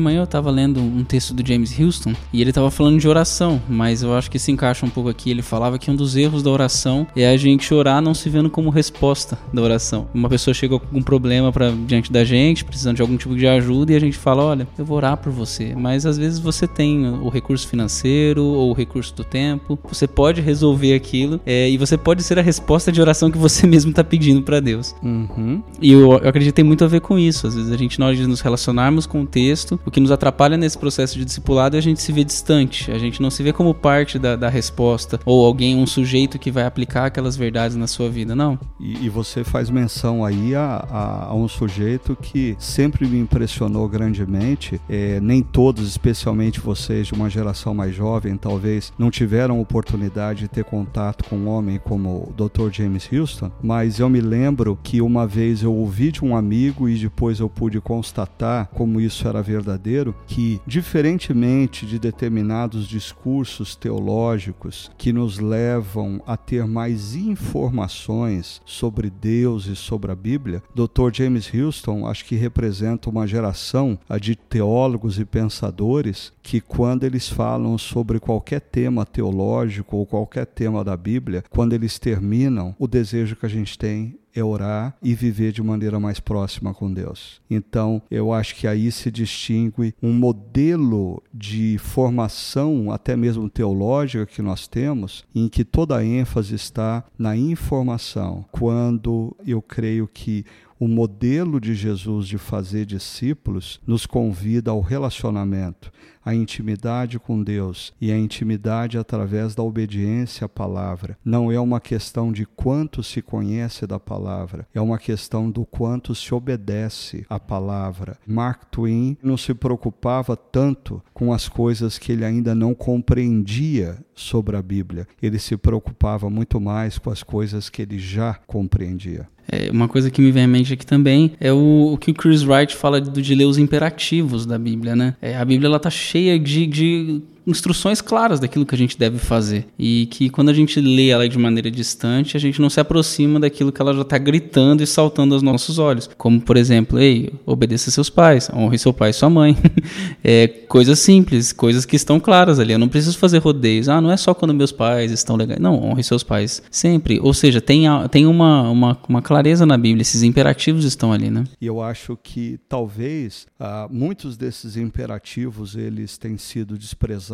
Manhã 0.04 0.20
eu 0.20 0.24
estava 0.26 0.52
lendo 0.52 0.80
um 0.80 1.04
texto 1.04 1.34
do 1.34 1.48
James 1.48 1.80
Houston 1.80 2.14
e 2.32 2.42
ele 2.42 2.52
estava 2.52 2.70
falando 2.70 3.00
de 3.00 3.08
oração, 3.08 3.62
mas 3.68 4.04
eu 4.04 4.14
acho 4.14 4.30
que 4.30 4.38
se 4.38 4.52
encaixa 4.52 4.86
um 4.86 4.90
pouco 4.90 5.10
aqui. 5.10 5.32
Ele 5.32 5.42
falava 5.42 5.80
que 5.80 5.90
um 5.90 5.96
dos 5.96 6.16
erros 6.16 6.44
da 6.44 6.52
oração 6.52 7.08
é 7.16 7.28
a 7.28 7.38
gente 7.38 7.74
orar 7.74 8.02
não 8.02 8.14
se 8.14 8.30
vendo 8.30 8.50
como 8.50 8.70
resposta 8.70 9.40
da 9.52 9.62
oração. 9.62 10.08
Uma 10.14 10.30
pessoa 10.30 10.54
chega 10.54 10.78
com 10.78 10.98
um 10.98 11.02
problema 11.02 11.52
para 11.52 11.72
diante 11.72 12.12
da 12.12 12.24
gente, 12.24 12.66
precisando 12.66 12.98
de 12.98 13.02
algum 13.02 13.16
tipo 13.16 13.36
de 13.36 13.48
ajuda 13.48 13.94
e 13.94 13.96
a 13.96 14.00
gente 14.00 14.18
fala: 14.18 14.44
"Olha, 14.44 14.68
eu 14.78 14.86
vou 14.86 14.98
orar 14.98 15.18
por 15.18 15.32
você". 15.32 15.74
Mas 15.76 16.06
às 16.06 16.18
vezes 16.18 16.40
você 16.40 16.68
tem 16.68 17.08
o 17.08 17.30
recurso 17.30 17.68
financeiro 17.68 18.44
ou 18.44 18.72
o 18.72 18.74
recurso 18.74 19.16
do 19.16 19.24
tempo, 19.24 19.80
você 19.84 20.06
pode 20.06 20.42
resolver 20.42 20.94
aquilo 20.94 21.40
é, 21.46 21.70
e 21.70 21.78
você 21.78 21.98
pode 21.98 22.24
ser 22.24 22.38
a 22.38 22.42
resposta 22.42 22.92
de 22.92 23.02
oração 23.02 23.32
que 23.32 23.38
você 23.38 23.66
mesmo 23.68 23.92
está 23.92 24.04
pedindo 24.04 24.42
para 24.42 24.60
Deus. 24.60 24.94
Uhum. 25.02 25.64
E 25.82 25.94
eu, 25.94 26.12
eu 26.12 26.30
acredito 26.30 26.50
que 26.50 26.56
tem 26.56 26.66
muito 26.66 26.84
a 26.84 26.88
ver 26.88 27.00
com 27.00 27.18
isso. 27.18 27.48
Às 27.48 27.56
vezes 27.56 27.72
a 27.72 27.78
gente, 27.78 28.00
na 28.00 28.08
hora 28.08 28.16
de 28.16 28.28
nos 28.28 28.42
relacionarmos 28.42 29.06
com 29.06 29.22
o 29.22 29.26
texto, 29.26 29.54
texto, 29.54 29.80
o 29.86 29.92
que 29.94 30.00
nos 30.00 30.12
atrapalha 30.12 30.58
nesse 30.58 30.78
processo 30.78 31.18
de 31.18 31.24
discipulado 31.24 31.76
é 31.76 31.80
a 31.80 31.82
gente 31.82 32.02
se 32.02 32.12
vê 32.12 32.24
distante, 32.24 32.92
a 32.92 32.98
gente 32.98 33.22
não 33.22 33.30
se 33.30 33.44
vê 33.44 33.54
como 33.54 33.74
parte 33.74 34.18
da, 34.18 34.36
da 34.36 34.50
resposta 34.50 35.20
ou 35.26 35.46
alguém, 35.46 35.76
um 35.76 35.86
sujeito 35.86 36.40
que 36.40 36.52
vai 36.52 36.66
aplicar 36.66 37.06
aquelas 37.06 37.38
verdades 37.38 37.78
na 37.78 37.88
sua 37.88 38.10
vida, 38.10 38.36
não. 38.36 38.60
E, 38.80 39.06
e 39.06 39.10
você 39.10 39.44
faz 39.44 39.70
menção 39.70 40.26
aí 40.26 40.56
a, 40.56 40.86
a, 40.90 41.26
a, 41.26 41.36
um 41.36 41.48
sujeito 41.48 42.18
que 42.20 42.56
sempre 42.58 43.08
me 43.08 43.20
impressionou 43.20 43.88
grandemente. 43.88 44.82
É, 44.90 45.20
nem 45.22 45.42
todos, 45.42 45.88
especialmente 45.88 46.60
vocês 46.60 47.08
de 47.08 47.14
uma 47.14 47.30
geração 47.30 47.74
mais 47.74 47.96
jovem, 47.96 48.36
talvez 48.36 48.92
não 48.98 49.12
tiveram 49.12 49.62
oportunidade 49.62 50.42
de 50.42 50.48
ter 50.48 50.64
contato 50.64 51.24
com 51.26 51.38
um 51.38 51.48
homem 51.48 51.80
como 51.84 52.10
o 52.30 52.34
Dr. 52.34 52.72
James 52.72 53.08
Houston, 53.12 53.52
mas 53.62 54.00
eu 54.00 54.10
me 54.10 54.20
lembro 54.20 54.78
que 54.82 55.02
uma 55.02 55.28
vez 55.28 55.62
eu 55.62 55.74
ouvi 55.74 56.12
de 56.12 56.26
um 56.26 56.36
amigo 56.36 56.90
e 56.90 56.98
depois 56.98 57.40
eu 57.40 57.50
pude 57.50 57.80
constatar 57.80 58.68
como 58.74 59.00
isso 59.00 59.28
era 59.28 59.42
verdadeiro, 59.42 59.83
que 60.28 60.62
diferentemente 60.66 61.86
de 61.86 62.00
determinados 62.00 62.88
discursos 62.88 63.76
teológicos 63.76 64.92
que 64.98 65.12
nos 65.12 65.40
levam 65.40 66.22
a 66.26 66.38
ter 66.38 66.66
mais 66.66 67.16
informações 67.16 68.62
sobre 68.66 69.10
Deus 69.10 69.66
e 69.66 69.76
sobre 69.76 70.12
a 70.12 70.16
Bíblia, 70.16 70.64
Dr. 70.74 71.12
James 71.12 71.52
Houston 71.54 72.08
acho 72.08 72.26
que 72.26 72.36
representa 72.36 73.10
uma 73.10 73.28
geração 73.28 73.98
de 74.20 74.36
teólogos 74.36 75.20
e 75.20 75.26
pensadores 75.26 76.34
que 76.42 76.62
quando 76.62 77.04
eles 77.04 77.30
falam 77.30 77.78
sobre 77.78 78.20
qualquer 78.20 78.62
tema 78.62 79.06
teológico 79.06 79.98
ou 79.98 80.06
qualquer 80.06 80.46
tema 80.46 80.84
da 80.84 80.96
Bíblia, 80.96 81.44
quando 81.50 81.74
eles 81.74 82.00
terminam, 82.00 82.76
o 82.80 82.88
desejo 82.88 83.36
que 83.36 83.46
a 83.46 83.50
gente 83.50 83.78
tem 83.78 84.18
é 84.36 84.44
orar 84.44 84.96
e 85.02 85.14
viver 85.14 85.52
de 85.52 85.62
maneira 85.62 86.00
mais 86.00 86.20
próxima 86.20 86.74
com 86.74 86.92
Deus. 86.92 87.42
Então, 87.50 88.02
eu 88.10 88.34
acho 88.34 88.56
que 88.56 88.68
aí 88.68 88.92
se 88.92 89.12
distingue 89.12 89.94
um 90.02 90.12
modelo 90.12 91.22
de 91.34 91.78
formação, 91.78 92.92
até 92.92 93.16
mesmo 93.16 93.50
teológica, 93.50 94.26
que 94.26 94.42
nós 94.42 94.68
temos, 94.68 95.24
em 95.34 95.48
que 95.48 95.64
toda 95.64 95.98
a 95.98 96.06
ênfase 96.06 96.56
está 96.56 97.04
na 97.18 97.36
informação. 97.38 98.46
Quando 98.52 99.36
eu 99.46 99.62
creio 99.62 100.08
que 100.08 100.46
o 100.84 100.88
modelo 100.88 101.62
de 101.62 101.74
Jesus 101.74 102.28
de 102.28 102.38
fazer 102.38 102.86
discípulos 102.86 103.80
nos 103.88 104.06
convida 104.06 104.70
ao 104.70 104.82
relacionamento, 104.82 105.90
à 106.26 106.36
intimidade 106.36 107.18
com 107.18 107.42
Deus 107.42 107.94
e 108.02 108.12
à 108.12 108.18
intimidade 108.18 108.98
através 108.98 109.56
da 109.56 109.64
obediência 109.64 110.44
à 110.44 110.50
palavra. 110.50 111.18
Não 111.24 111.50
é 111.50 111.58
uma 111.58 111.80
questão 111.80 112.34
de 112.34 112.46
quanto 112.46 113.02
se 113.02 113.22
conhece 113.22 113.88
da 113.88 113.98
palavra, 113.98 114.68
é 114.74 114.82
uma 114.82 114.98
questão 114.98 115.50
do 115.50 115.66
quanto 115.66 116.14
se 116.14 116.36
obedece 116.36 117.26
à 117.30 117.40
palavra. 117.40 118.18
Mark 118.28 118.66
Twain 118.70 119.18
não 119.24 119.38
se 119.38 119.54
preocupava 119.54 120.36
tanto 120.36 121.02
com 121.14 121.32
as 121.32 121.48
coisas 121.48 121.98
que 121.98 122.12
ele 122.12 122.26
ainda 122.26 122.54
não 122.54 122.76
compreendia 122.76 124.04
sobre 124.14 124.58
a 124.58 124.62
Bíblia, 124.62 125.08
ele 125.22 125.40
se 125.40 125.56
preocupava 125.56 126.30
muito 126.30 126.60
mais 126.60 126.98
com 126.98 127.10
as 127.10 127.24
coisas 127.24 127.70
que 127.70 127.82
ele 127.82 127.98
já 127.98 128.34
compreendia. 128.46 129.30
É, 129.52 129.70
uma 129.72 129.88
coisa 129.88 130.10
que 130.10 130.22
me 130.22 130.32
vem 130.32 130.44
à 130.44 130.48
mente 130.48 130.74
aqui 130.74 130.86
também 130.86 131.34
é 131.40 131.52
o, 131.52 131.94
o 131.94 131.98
que 131.98 132.12
o 132.12 132.14
Chris 132.14 132.44
Wright 132.44 132.76
fala 132.76 133.02
de, 133.02 133.22
de 133.22 133.36
ler 133.36 133.46
os 133.46 133.58
imperativos 133.58 134.46
da 134.46 134.58
Bíblia, 134.58 134.96
né? 134.96 135.16
É, 135.22 135.38
a 135.38 135.44
Bíblia 135.46 135.68
ela 135.68 135.80
tá 135.80 135.90
cheia 135.90 136.40
de, 136.40 136.66
de 136.66 137.22
instruções 137.46 138.02
claras 138.02 138.40
daquilo 138.40 138.66
que 138.66 138.76
a 138.76 138.78
gente 138.78 138.98
deve 138.98 139.18
fazer. 139.18 139.68
E 139.78 140.08
que 140.08 140.30
quando 140.30 140.50
a 140.50 140.54
gente 140.54 140.80
lê 140.80 141.10
ela 141.10 141.28
de 141.28 141.38
maneira 141.38 141.70
distante, 141.70 142.38
a 142.38 142.40
gente 142.40 142.62
não 142.62 142.70
se 142.70 142.80
aproxima 142.80 143.40
daquilo 143.40 143.72
que 143.72 143.82
ela 143.82 143.94
já 143.94 144.02
está 144.02 144.18
gritando 144.18 144.82
e 144.82 144.88
saltando 144.88 145.34
aos 145.34 145.44
nossos 145.44 145.80
olhos. 145.80 146.10
Como, 146.18 146.40
por 146.40 146.58
exemplo, 146.58 147.00
ei, 147.00 147.34
obedeça 147.46 147.92
seus 147.92 148.10
pais, 148.10 148.50
honre 148.54 148.78
seu 148.78 148.94
pai 148.94 149.10
e 149.10 149.14
sua 149.14 149.30
mãe. 149.30 149.58
é, 150.24 150.48
coisas 150.48 151.00
simples, 151.00 151.52
coisas 151.52 151.86
que 151.86 151.96
estão 151.96 152.20
claras 152.20 152.60
ali. 152.60 152.74
Eu 152.74 152.80
não 152.80 152.90
preciso 152.90 153.18
fazer 153.18 153.40
rodeios. 153.40 153.90
Ah, 153.90 154.00
não 154.00 154.12
é 154.12 154.18
só 154.18 154.34
quando 154.34 154.54
meus 154.54 154.72
pais 154.72 155.12
estão 155.12 155.36
legais. 155.36 155.60
Não, 155.60 155.82
honre 155.84 156.04
seus 156.04 156.24
pais 156.24 156.62
sempre. 156.72 157.20
Ou 157.22 157.34
seja, 157.34 157.60
tem, 157.60 157.84
tem 158.10 158.26
uma, 158.26 158.70
uma, 158.70 158.98
uma 159.08 159.22
clareza 159.22 159.66
na 159.66 159.78
Bíblia, 159.78 160.02
esses 160.02 160.24
imperativos 160.24 160.86
estão 160.86 161.12
ali, 161.12 161.30
né? 161.30 161.44
E 161.60 161.66
eu 161.66 161.82
acho 161.82 162.18
que 162.22 162.60
talvez 162.70 163.48
ah, 163.60 163.88
muitos 163.90 164.38
desses 164.38 164.78
imperativos 164.78 165.76
eles 165.76 166.18
têm 166.18 166.38
sido 166.38 166.78
desprezados 166.78 167.33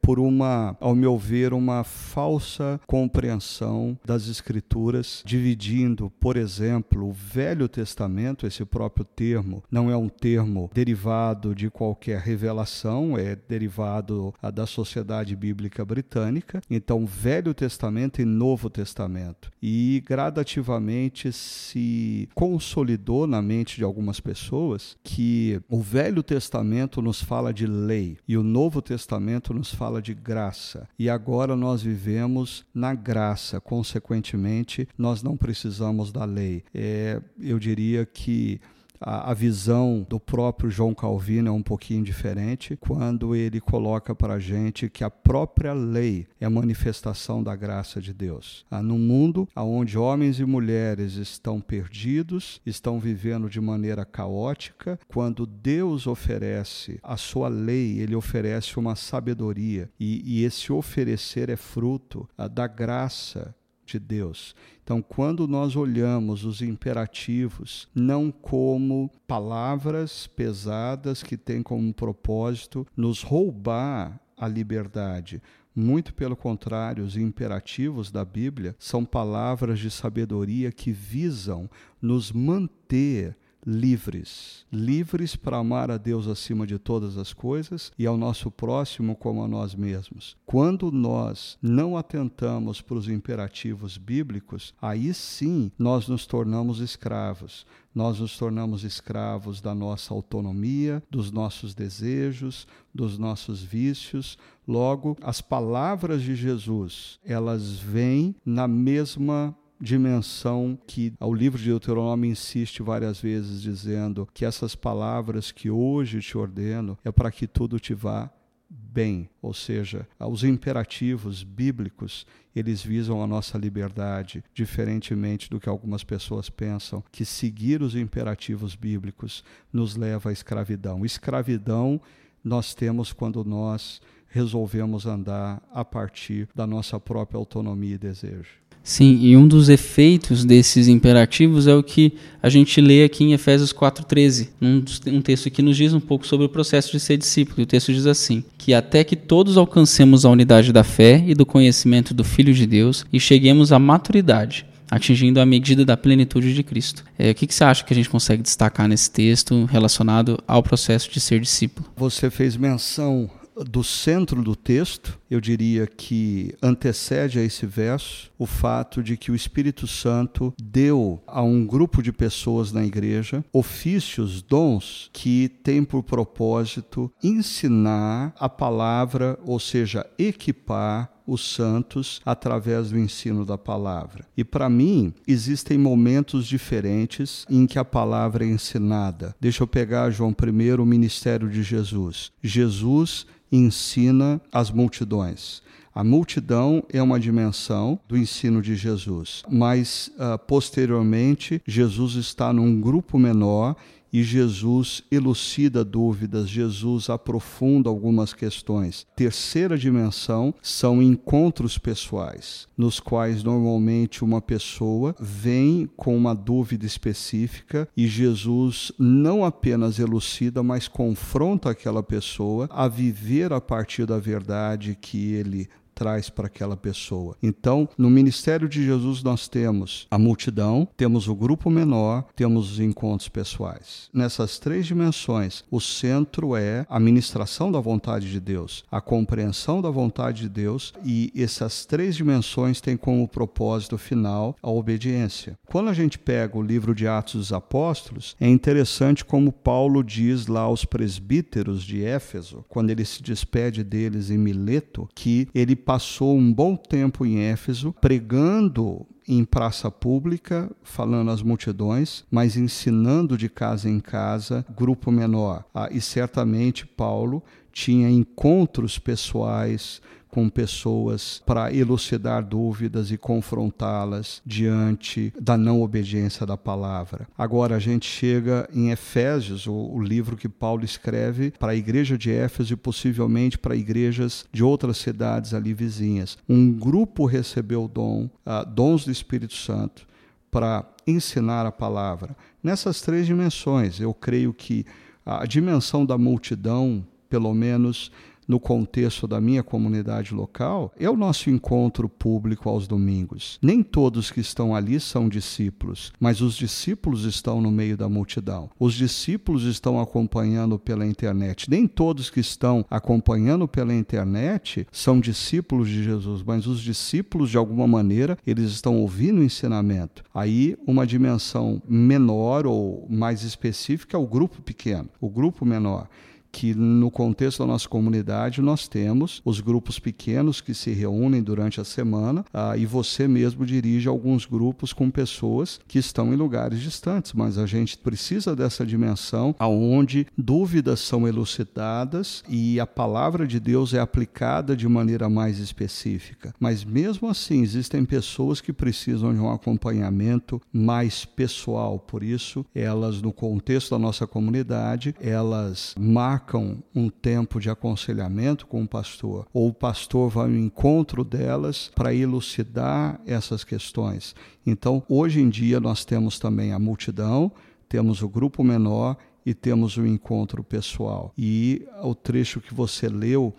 por 0.00 0.18
uma, 0.18 0.76
ao 0.80 0.94
meu 0.94 1.16
ver, 1.16 1.52
uma 1.54 1.84
falsa 1.84 2.80
compreensão 2.86 3.98
das 4.04 4.28
Escrituras, 4.28 5.22
dividindo, 5.24 6.10
por 6.20 6.36
exemplo, 6.36 7.08
o 7.08 7.12
Velho 7.12 7.68
Testamento, 7.68 8.46
esse 8.46 8.64
próprio 8.64 9.04
termo, 9.04 9.62
não 9.70 9.90
é 9.90 9.96
um 9.96 10.08
termo 10.08 10.70
derivado 10.74 11.54
de 11.54 11.70
qualquer 11.70 12.20
revelação, 12.20 13.16
é 13.16 13.36
derivado 13.48 14.34
da 14.52 14.66
Sociedade 14.66 15.34
Bíblica 15.34 15.84
Britânica. 15.84 16.60
Então, 16.68 17.06
Velho 17.06 17.54
Testamento 17.54 18.20
e 18.20 18.24
Novo 18.24 18.68
Testamento. 18.68 19.50
E 19.62 20.02
gradativamente 20.06 21.32
se 21.32 22.28
consolidou 22.34 23.26
na 23.26 23.40
mente 23.40 23.76
de 23.76 23.84
algumas 23.84 24.20
pessoas 24.20 24.96
que 25.02 25.60
o 25.68 25.80
Velho 25.80 26.22
Testamento 26.22 27.00
nos 27.00 27.22
fala 27.22 27.52
de 27.52 27.66
lei 27.66 28.18
e 28.26 28.36
o 28.36 28.42
Novo 28.42 28.82
Testamento 28.82 29.21
Testamento 29.22 29.54
nos 29.54 29.72
fala 29.72 30.02
de 30.02 30.14
graça. 30.14 30.88
E 30.98 31.08
agora 31.08 31.54
nós 31.54 31.80
vivemos 31.80 32.66
na 32.74 32.92
graça, 32.92 33.60
consequentemente, 33.60 34.88
nós 34.98 35.22
não 35.22 35.36
precisamos 35.36 36.10
da 36.10 36.24
lei. 36.24 36.64
É, 36.74 37.22
eu 37.38 37.56
diria 37.56 38.04
que 38.04 38.60
a, 39.02 39.30
a 39.30 39.34
visão 39.34 40.06
do 40.08 40.18
próprio 40.18 40.70
João 40.70 40.94
Calvino 40.94 41.48
é 41.48 41.52
um 41.52 41.62
pouquinho 41.62 42.04
diferente 42.04 42.76
quando 42.76 43.34
ele 43.34 43.60
coloca 43.60 44.14
para 44.14 44.34
a 44.34 44.38
gente 44.38 44.88
que 44.88 45.04
a 45.04 45.10
própria 45.10 45.72
lei 45.72 46.26
é 46.40 46.48
manifestação 46.48 47.42
da 47.42 47.54
graça 47.56 48.00
de 48.00 48.12
Deus. 48.12 48.64
Ah, 48.70 48.82
no 48.82 48.98
mundo 48.98 49.48
onde 49.56 49.98
homens 49.98 50.38
e 50.38 50.44
mulheres 50.44 51.14
estão 51.14 51.60
perdidos, 51.60 52.60
estão 52.64 52.98
vivendo 52.98 53.48
de 53.48 53.60
maneira 53.60 54.04
caótica, 54.04 54.98
quando 55.08 55.46
Deus 55.46 56.06
oferece 56.06 56.98
a 57.02 57.16
sua 57.16 57.48
lei, 57.48 57.98
ele 57.98 58.14
oferece 58.14 58.78
uma 58.78 58.94
sabedoria 58.94 59.90
e, 59.98 60.22
e 60.24 60.44
esse 60.44 60.72
oferecer 60.72 61.48
é 61.48 61.56
fruto 61.56 62.28
ah, 62.36 62.48
da 62.48 62.66
graça 62.66 63.54
de 63.92 63.98
Deus. 63.98 64.54
Então, 64.82 65.02
quando 65.02 65.46
nós 65.46 65.76
olhamos 65.76 66.44
os 66.44 66.62
imperativos 66.62 67.88
não 67.94 68.30
como 68.30 69.10
palavras 69.26 70.26
pesadas 70.26 71.22
que 71.22 71.36
têm 71.36 71.62
como 71.62 71.92
propósito 71.92 72.86
nos 72.96 73.22
roubar 73.22 74.20
a 74.36 74.48
liberdade, 74.48 75.42
muito 75.74 76.12
pelo 76.14 76.36
contrário, 76.36 77.04
os 77.04 77.16
imperativos 77.16 78.10
da 78.10 78.24
Bíblia 78.24 78.74
são 78.78 79.04
palavras 79.04 79.78
de 79.78 79.90
sabedoria 79.90 80.70
que 80.70 80.92
visam 80.92 81.68
nos 82.00 82.30
manter 82.32 83.36
livres, 83.64 84.66
livres 84.72 85.36
para 85.36 85.58
amar 85.58 85.90
a 85.90 85.96
Deus 85.96 86.26
acima 86.26 86.66
de 86.66 86.78
todas 86.78 87.16
as 87.16 87.32
coisas 87.32 87.92
e 87.98 88.06
ao 88.06 88.16
nosso 88.16 88.50
próximo 88.50 89.14
como 89.14 89.42
a 89.42 89.48
nós 89.48 89.74
mesmos. 89.74 90.36
Quando 90.44 90.90
nós 90.90 91.56
não 91.62 91.96
atentamos 91.96 92.80
para 92.80 92.96
os 92.96 93.08
imperativos 93.08 93.96
bíblicos, 93.96 94.74
aí 94.80 95.14
sim 95.14 95.70
nós 95.78 96.08
nos 96.08 96.26
tornamos 96.26 96.80
escravos. 96.80 97.64
Nós 97.94 98.20
nos 98.20 98.38
tornamos 98.38 98.84
escravos 98.84 99.60
da 99.60 99.74
nossa 99.74 100.14
autonomia, 100.14 101.02
dos 101.10 101.30
nossos 101.30 101.74
desejos, 101.74 102.66
dos 102.94 103.18
nossos 103.18 103.62
vícios. 103.62 104.38
Logo, 104.66 105.16
as 105.20 105.42
palavras 105.42 106.22
de 106.22 106.34
Jesus, 106.34 107.18
elas 107.22 107.76
vêm 107.76 108.34
na 108.46 108.66
mesma 108.66 109.54
dimensão 109.82 110.78
que 110.86 111.12
o 111.18 111.34
livro 111.34 111.58
de 111.58 111.68
Deuteronômio 111.68 112.30
insiste 112.30 112.82
várias 112.82 113.20
vezes 113.20 113.60
dizendo 113.60 114.28
que 114.32 114.44
essas 114.44 114.76
palavras 114.76 115.50
que 115.50 115.68
hoje 115.68 116.20
te 116.20 116.38
ordeno 116.38 116.96
é 117.04 117.10
para 117.10 117.32
que 117.32 117.48
tudo 117.48 117.80
te 117.80 117.92
vá 117.92 118.30
bem, 118.70 119.28
ou 119.40 119.52
seja, 119.52 120.06
os 120.20 120.44
imperativos 120.44 121.42
bíblicos, 121.42 122.26
eles 122.54 122.82
visam 122.82 123.22
a 123.22 123.26
nossa 123.26 123.58
liberdade, 123.58 124.44
diferentemente 124.54 125.50
do 125.50 125.58
que 125.58 125.68
algumas 125.68 126.04
pessoas 126.04 126.48
pensam, 126.48 127.02
que 127.10 127.24
seguir 127.24 127.82
os 127.82 127.96
imperativos 127.96 128.74
bíblicos 128.74 129.42
nos 129.72 129.96
leva 129.96 130.30
à 130.30 130.32
escravidão. 130.32 131.04
Escravidão 131.04 132.00
nós 132.44 132.74
temos 132.74 133.12
quando 133.12 133.44
nós 133.44 134.00
resolvemos 134.28 135.06
andar 135.06 135.62
a 135.72 135.84
partir 135.84 136.48
da 136.54 136.66
nossa 136.66 136.98
própria 137.00 137.38
autonomia 137.38 137.96
e 137.96 137.98
desejo. 137.98 138.62
Sim, 138.84 139.18
e 139.20 139.36
um 139.36 139.46
dos 139.46 139.68
efeitos 139.68 140.44
desses 140.44 140.88
imperativos 140.88 141.66
é 141.66 141.74
o 141.74 141.82
que 141.82 142.14
a 142.42 142.48
gente 142.48 142.80
lê 142.80 143.04
aqui 143.04 143.22
em 143.22 143.32
Efésios 143.32 143.72
4,13, 143.72 144.48
um, 144.60 144.82
um 145.06 145.20
texto 145.20 145.50
que 145.50 145.62
nos 145.62 145.76
diz 145.76 145.94
um 145.94 146.00
pouco 146.00 146.26
sobre 146.26 146.46
o 146.46 146.48
processo 146.48 146.90
de 146.90 146.98
ser 146.98 147.16
discípulo. 147.16 147.62
O 147.62 147.66
texto 147.66 147.92
diz 147.92 148.06
assim: 148.06 148.42
que 148.58 148.74
até 148.74 149.04
que 149.04 149.14
todos 149.14 149.56
alcancemos 149.56 150.24
a 150.24 150.30
unidade 150.30 150.72
da 150.72 150.82
fé 150.82 151.22
e 151.26 151.34
do 151.34 151.46
conhecimento 151.46 152.12
do 152.12 152.24
Filho 152.24 152.52
de 152.52 152.66
Deus 152.66 153.06
e 153.12 153.20
cheguemos 153.20 153.72
à 153.72 153.78
maturidade 153.78 154.66
atingindo 154.90 155.40
a 155.40 155.46
medida 155.46 155.86
da 155.86 155.96
plenitude 155.96 156.52
de 156.52 156.62
Cristo. 156.62 157.02
É, 157.18 157.30
o 157.30 157.34
que, 157.34 157.46
que 157.46 157.54
você 157.54 157.64
acha 157.64 157.82
que 157.82 157.94
a 157.94 157.96
gente 157.96 158.10
consegue 158.10 158.42
destacar 158.42 158.86
nesse 158.86 159.10
texto 159.10 159.64
relacionado 159.64 160.38
ao 160.46 160.62
processo 160.62 161.10
de 161.10 161.18
ser 161.18 161.40
discípulo? 161.40 161.88
Você 161.96 162.28
fez 162.28 162.58
menção 162.58 163.30
do 163.56 163.84
centro 163.84 164.42
do 164.42 164.56
texto, 164.56 165.18
eu 165.30 165.40
diria 165.40 165.86
que 165.86 166.54
antecede 166.62 167.38
a 167.38 167.42
esse 167.42 167.66
verso 167.66 168.30
o 168.38 168.46
fato 168.46 169.02
de 169.02 169.16
que 169.16 169.30
o 169.30 169.34
Espírito 169.34 169.86
Santo 169.86 170.52
deu 170.60 171.22
a 171.26 171.42
um 171.42 171.66
grupo 171.66 172.02
de 172.02 172.12
pessoas 172.12 172.72
na 172.72 172.84
igreja 172.84 173.44
ofícios, 173.52 174.42
dons 174.42 175.10
que 175.12 175.48
têm 175.62 175.84
por 175.84 176.02
propósito 176.02 177.12
ensinar 177.22 178.34
a 178.38 178.48
palavra, 178.48 179.38
ou 179.44 179.58
seja, 179.58 180.06
equipar 180.18 181.12
os 181.26 181.54
santos 181.54 182.20
através 182.24 182.90
do 182.90 182.98
ensino 182.98 183.44
da 183.44 183.56
palavra. 183.56 184.26
E 184.36 184.44
para 184.44 184.68
mim, 184.68 185.14
existem 185.26 185.78
momentos 185.78 186.46
diferentes 186.46 187.46
em 187.48 187.66
que 187.66 187.78
a 187.78 187.84
palavra 187.84 188.44
é 188.44 188.48
ensinada. 188.48 189.34
Deixa 189.40 189.62
eu 189.62 189.66
pegar, 189.66 190.10
João, 190.10 190.32
primeiro 190.32 190.82
o 190.82 190.86
ministério 190.86 191.48
de 191.48 191.62
Jesus. 191.62 192.32
Jesus 192.42 193.26
ensina 193.52 194.40
as 194.50 194.70
multidões. 194.70 195.62
A 195.94 196.02
multidão 196.02 196.82
é 196.90 197.02
uma 197.02 197.20
dimensão 197.20 198.00
do 198.08 198.16
ensino 198.16 198.62
de 198.62 198.74
Jesus, 198.74 199.42
mas 199.50 200.10
uh, 200.16 200.38
posteriormente 200.38 201.60
Jesus 201.66 202.14
está 202.14 202.50
num 202.50 202.80
grupo 202.80 203.18
menor 203.18 203.76
e 204.12 204.22
Jesus 204.22 205.02
elucida 205.10 205.84
dúvidas, 205.84 206.48
Jesus 206.48 207.08
aprofunda 207.08 207.88
algumas 207.88 208.34
questões. 208.34 209.06
Terceira 209.16 209.78
dimensão 209.78 210.54
são 210.60 211.02
encontros 211.02 211.78
pessoais, 211.78 212.68
nos 212.76 213.00
quais 213.00 213.42
normalmente 213.42 214.22
uma 214.22 214.40
pessoa 214.40 215.14
vem 215.18 215.88
com 215.96 216.16
uma 216.16 216.34
dúvida 216.34 216.84
específica 216.84 217.88
e 217.96 218.06
Jesus 218.06 218.92
não 218.98 219.44
apenas 219.44 219.98
elucida, 219.98 220.62
mas 220.62 220.86
confronta 220.88 221.70
aquela 221.70 222.02
pessoa 222.02 222.68
a 222.70 222.88
viver 222.88 223.52
a 223.52 223.60
partir 223.60 224.04
da 224.04 224.18
verdade 224.18 224.98
que 225.00 225.32
ele 225.32 225.68
traz 225.94 226.28
para 226.28 226.46
aquela 226.46 226.76
pessoa. 226.76 227.36
Então, 227.42 227.88
no 227.96 228.10
ministério 228.10 228.68
de 228.68 228.84
Jesus, 228.84 229.22
nós 229.22 229.48
temos 229.48 230.06
a 230.10 230.18
multidão, 230.18 230.88
temos 230.96 231.28
o 231.28 231.34
grupo 231.34 231.70
menor, 231.70 232.24
temos 232.34 232.72
os 232.72 232.80
encontros 232.80 233.28
pessoais. 233.28 234.08
Nessas 234.12 234.58
três 234.58 234.86
dimensões, 234.86 235.64
o 235.70 235.80
centro 235.80 236.56
é 236.56 236.86
a 236.88 236.98
ministração 236.98 237.70
da 237.70 237.80
vontade 237.80 238.30
de 238.30 238.40
Deus, 238.40 238.84
a 238.90 239.00
compreensão 239.00 239.80
da 239.80 239.90
vontade 239.90 240.42
de 240.42 240.48
Deus, 240.48 240.92
e 241.04 241.32
essas 241.36 241.84
três 241.84 242.16
dimensões 242.16 242.80
têm 242.80 242.96
como 242.96 243.28
propósito 243.28 243.98
final 243.98 244.56
a 244.62 244.70
obediência. 244.70 245.58
Quando 245.66 245.88
a 245.88 245.94
gente 245.94 246.18
pega 246.18 246.56
o 246.56 246.62
livro 246.62 246.94
de 246.94 247.06
Atos 247.06 247.34
dos 247.34 247.52
Apóstolos, 247.52 248.36
é 248.40 248.48
interessante 248.48 249.24
como 249.24 249.52
Paulo 249.52 250.02
diz 250.02 250.46
lá 250.46 250.60
aos 250.60 250.84
presbíteros 250.84 251.82
de 251.82 252.04
Éfeso, 252.04 252.64
quando 252.68 252.90
ele 252.90 253.04
se 253.04 253.22
despede 253.22 253.84
deles 253.84 254.30
em 254.30 254.38
Mileto, 254.38 255.08
que 255.14 255.48
ele 255.54 255.74
passou 255.84 256.36
um 256.36 256.52
bom 256.52 256.76
tempo 256.76 257.26
em 257.26 257.38
Éfeso, 257.40 257.94
pregando 258.00 259.06
em 259.26 259.44
praça 259.44 259.90
pública, 259.90 260.70
falando 260.82 261.30
às 261.30 261.42
multidões, 261.42 262.24
mas 262.30 262.56
ensinando 262.56 263.36
de 263.36 263.48
casa 263.48 263.88
em 263.88 264.00
casa, 264.00 264.64
grupo 264.76 265.10
menor. 265.10 265.64
Ah, 265.74 265.88
e 265.90 266.00
certamente 266.00 266.86
Paulo 266.86 267.42
tinha 267.72 268.10
encontros 268.10 268.98
pessoais 268.98 270.02
com 270.32 270.48
pessoas 270.48 271.42
para 271.44 271.70
elucidar 271.70 272.42
dúvidas 272.42 273.10
e 273.10 273.18
confrontá-las 273.18 274.40
diante 274.46 275.30
da 275.38 275.58
não 275.58 275.82
obediência 275.82 276.46
da 276.46 276.56
palavra. 276.56 277.28
Agora 277.36 277.76
a 277.76 277.78
gente 277.78 278.06
chega 278.08 278.66
em 278.72 278.90
Efésios, 278.90 279.66
o, 279.66 279.74
o 279.74 280.00
livro 280.02 280.34
que 280.34 280.48
Paulo 280.48 280.86
escreve 280.86 281.52
para 281.58 281.72
a 281.72 281.76
igreja 281.76 282.16
de 282.16 282.32
Éfeso 282.32 282.72
e 282.72 282.76
possivelmente 282.76 283.58
para 283.58 283.76
igrejas 283.76 284.46
de 284.50 284.64
outras 284.64 284.96
cidades 284.96 285.52
ali 285.52 285.74
vizinhas. 285.74 286.38
Um 286.48 286.72
grupo 286.72 287.26
recebeu 287.26 287.86
dom, 287.86 288.30
uh, 288.46 288.64
dons 288.66 289.04
do 289.04 289.12
Espírito 289.12 289.54
Santo 289.54 290.06
para 290.50 290.86
ensinar 291.06 291.66
a 291.66 291.72
palavra. 291.72 292.34
Nessas 292.62 293.02
três 293.02 293.26
dimensões, 293.26 294.00
eu 294.00 294.14
creio 294.14 294.54
que 294.54 294.86
a 295.26 295.44
dimensão 295.44 296.06
da 296.06 296.16
multidão, 296.16 297.06
pelo 297.28 297.52
menos, 297.52 298.10
no 298.46 298.58
contexto 298.58 299.26
da 299.26 299.40
minha 299.40 299.62
comunidade 299.62 300.34
local, 300.34 300.92
é 300.98 301.08
o 301.08 301.16
nosso 301.16 301.50
encontro 301.50 302.08
público 302.08 302.68
aos 302.68 302.86
domingos. 302.86 303.58
Nem 303.62 303.82
todos 303.82 304.30
que 304.30 304.40
estão 304.40 304.74
ali 304.74 304.98
são 305.00 305.28
discípulos, 305.28 306.12
mas 306.18 306.40
os 306.40 306.54
discípulos 306.54 307.24
estão 307.24 307.60
no 307.60 307.70
meio 307.70 307.96
da 307.96 308.08
multidão. 308.08 308.70
Os 308.78 308.94
discípulos 308.94 309.64
estão 309.64 310.00
acompanhando 310.00 310.78
pela 310.78 311.06
internet. 311.06 311.70
Nem 311.70 311.86
todos 311.86 312.30
que 312.30 312.40
estão 312.40 312.84
acompanhando 312.90 313.66
pela 313.68 313.94
internet 313.94 314.86
são 314.90 315.20
discípulos 315.20 315.88
de 315.88 316.02
Jesus, 316.02 316.42
mas 316.42 316.66
os 316.66 316.80
discípulos, 316.80 317.50
de 317.50 317.56
alguma 317.56 317.86
maneira, 317.86 318.36
eles 318.46 318.70
estão 318.70 319.00
ouvindo 319.00 319.40
o 319.40 319.44
ensinamento. 319.44 320.22
Aí, 320.34 320.76
uma 320.86 321.06
dimensão 321.06 321.82
menor 321.88 322.66
ou 322.66 323.06
mais 323.08 323.42
específica 323.42 324.16
é 324.16 324.20
o 324.20 324.26
grupo 324.26 324.60
pequeno, 324.62 325.08
o 325.20 325.28
grupo 325.28 325.64
menor 325.64 326.08
que 326.52 326.74
no 326.74 327.10
contexto 327.10 327.60
da 327.60 327.66
nossa 327.66 327.88
comunidade 327.88 328.60
nós 328.60 328.86
temos 328.86 329.40
os 329.42 329.58
grupos 329.60 329.98
pequenos 329.98 330.60
que 330.60 330.74
se 330.74 330.92
reúnem 330.92 331.42
durante 331.42 331.80
a 331.80 331.84
semana 331.84 332.44
ah, 332.52 332.76
e 332.76 332.84
você 332.84 333.26
mesmo 333.26 333.64
dirige 333.64 334.06
alguns 334.06 334.44
grupos 334.44 334.92
com 334.92 335.10
pessoas 335.10 335.80
que 335.88 335.98
estão 335.98 336.32
em 336.32 336.36
lugares 336.36 336.80
distantes, 336.80 337.32
mas 337.32 337.56
a 337.56 337.64
gente 337.64 337.96
precisa 337.96 338.54
dessa 338.54 338.84
dimensão 338.84 339.54
aonde 339.58 340.26
dúvidas 340.36 341.00
são 341.00 341.26
elucidadas 341.26 342.44
e 342.48 342.78
a 342.78 342.86
palavra 342.86 343.46
de 343.46 343.58
Deus 343.58 343.94
é 343.94 344.00
aplicada 344.00 344.76
de 344.76 344.86
maneira 344.86 345.30
mais 345.30 345.58
específica. 345.58 346.54
Mas 346.60 346.84
mesmo 346.84 347.28
assim 347.28 347.62
existem 347.62 348.04
pessoas 348.04 348.60
que 348.60 348.72
precisam 348.72 349.32
de 349.32 349.40
um 349.40 349.50
acompanhamento 349.50 350.60
mais 350.70 351.24
pessoal, 351.24 351.98
por 351.98 352.22
isso 352.22 352.66
elas 352.74 353.22
no 353.22 353.32
contexto 353.32 353.92
da 353.92 353.98
nossa 353.98 354.26
comunidade 354.26 355.14
elas 355.18 355.94
marcam 355.98 356.41
marcam 356.42 356.82
um 356.94 357.08
tempo 357.08 357.60
de 357.60 357.70
aconselhamento 357.70 358.66
com 358.66 358.82
o 358.82 358.88
pastor, 358.88 359.46
ou 359.52 359.68
o 359.68 359.74
pastor 359.74 360.28
vai 360.28 360.46
ao 360.46 360.52
encontro 360.52 361.22
delas 361.22 361.90
para 361.94 362.12
elucidar 362.12 363.20
essas 363.24 363.62
questões. 363.62 364.34
Então, 364.66 365.04
hoje 365.08 365.40
em 365.40 365.48
dia, 365.48 365.78
nós 365.78 366.04
temos 366.04 366.38
também 366.38 366.72
a 366.72 366.78
multidão, 366.78 367.52
temos 367.88 368.22
o 368.22 368.28
grupo 368.28 368.64
menor 368.64 369.16
e 369.46 369.54
temos 369.54 369.96
o 369.96 370.04
encontro 370.04 370.64
pessoal. 370.64 371.32
E 371.38 371.86
o 372.02 372.14
trecho 372.14 372.60
que 372.60 372.74
você 372.74 373.08
leu 373.08 373.54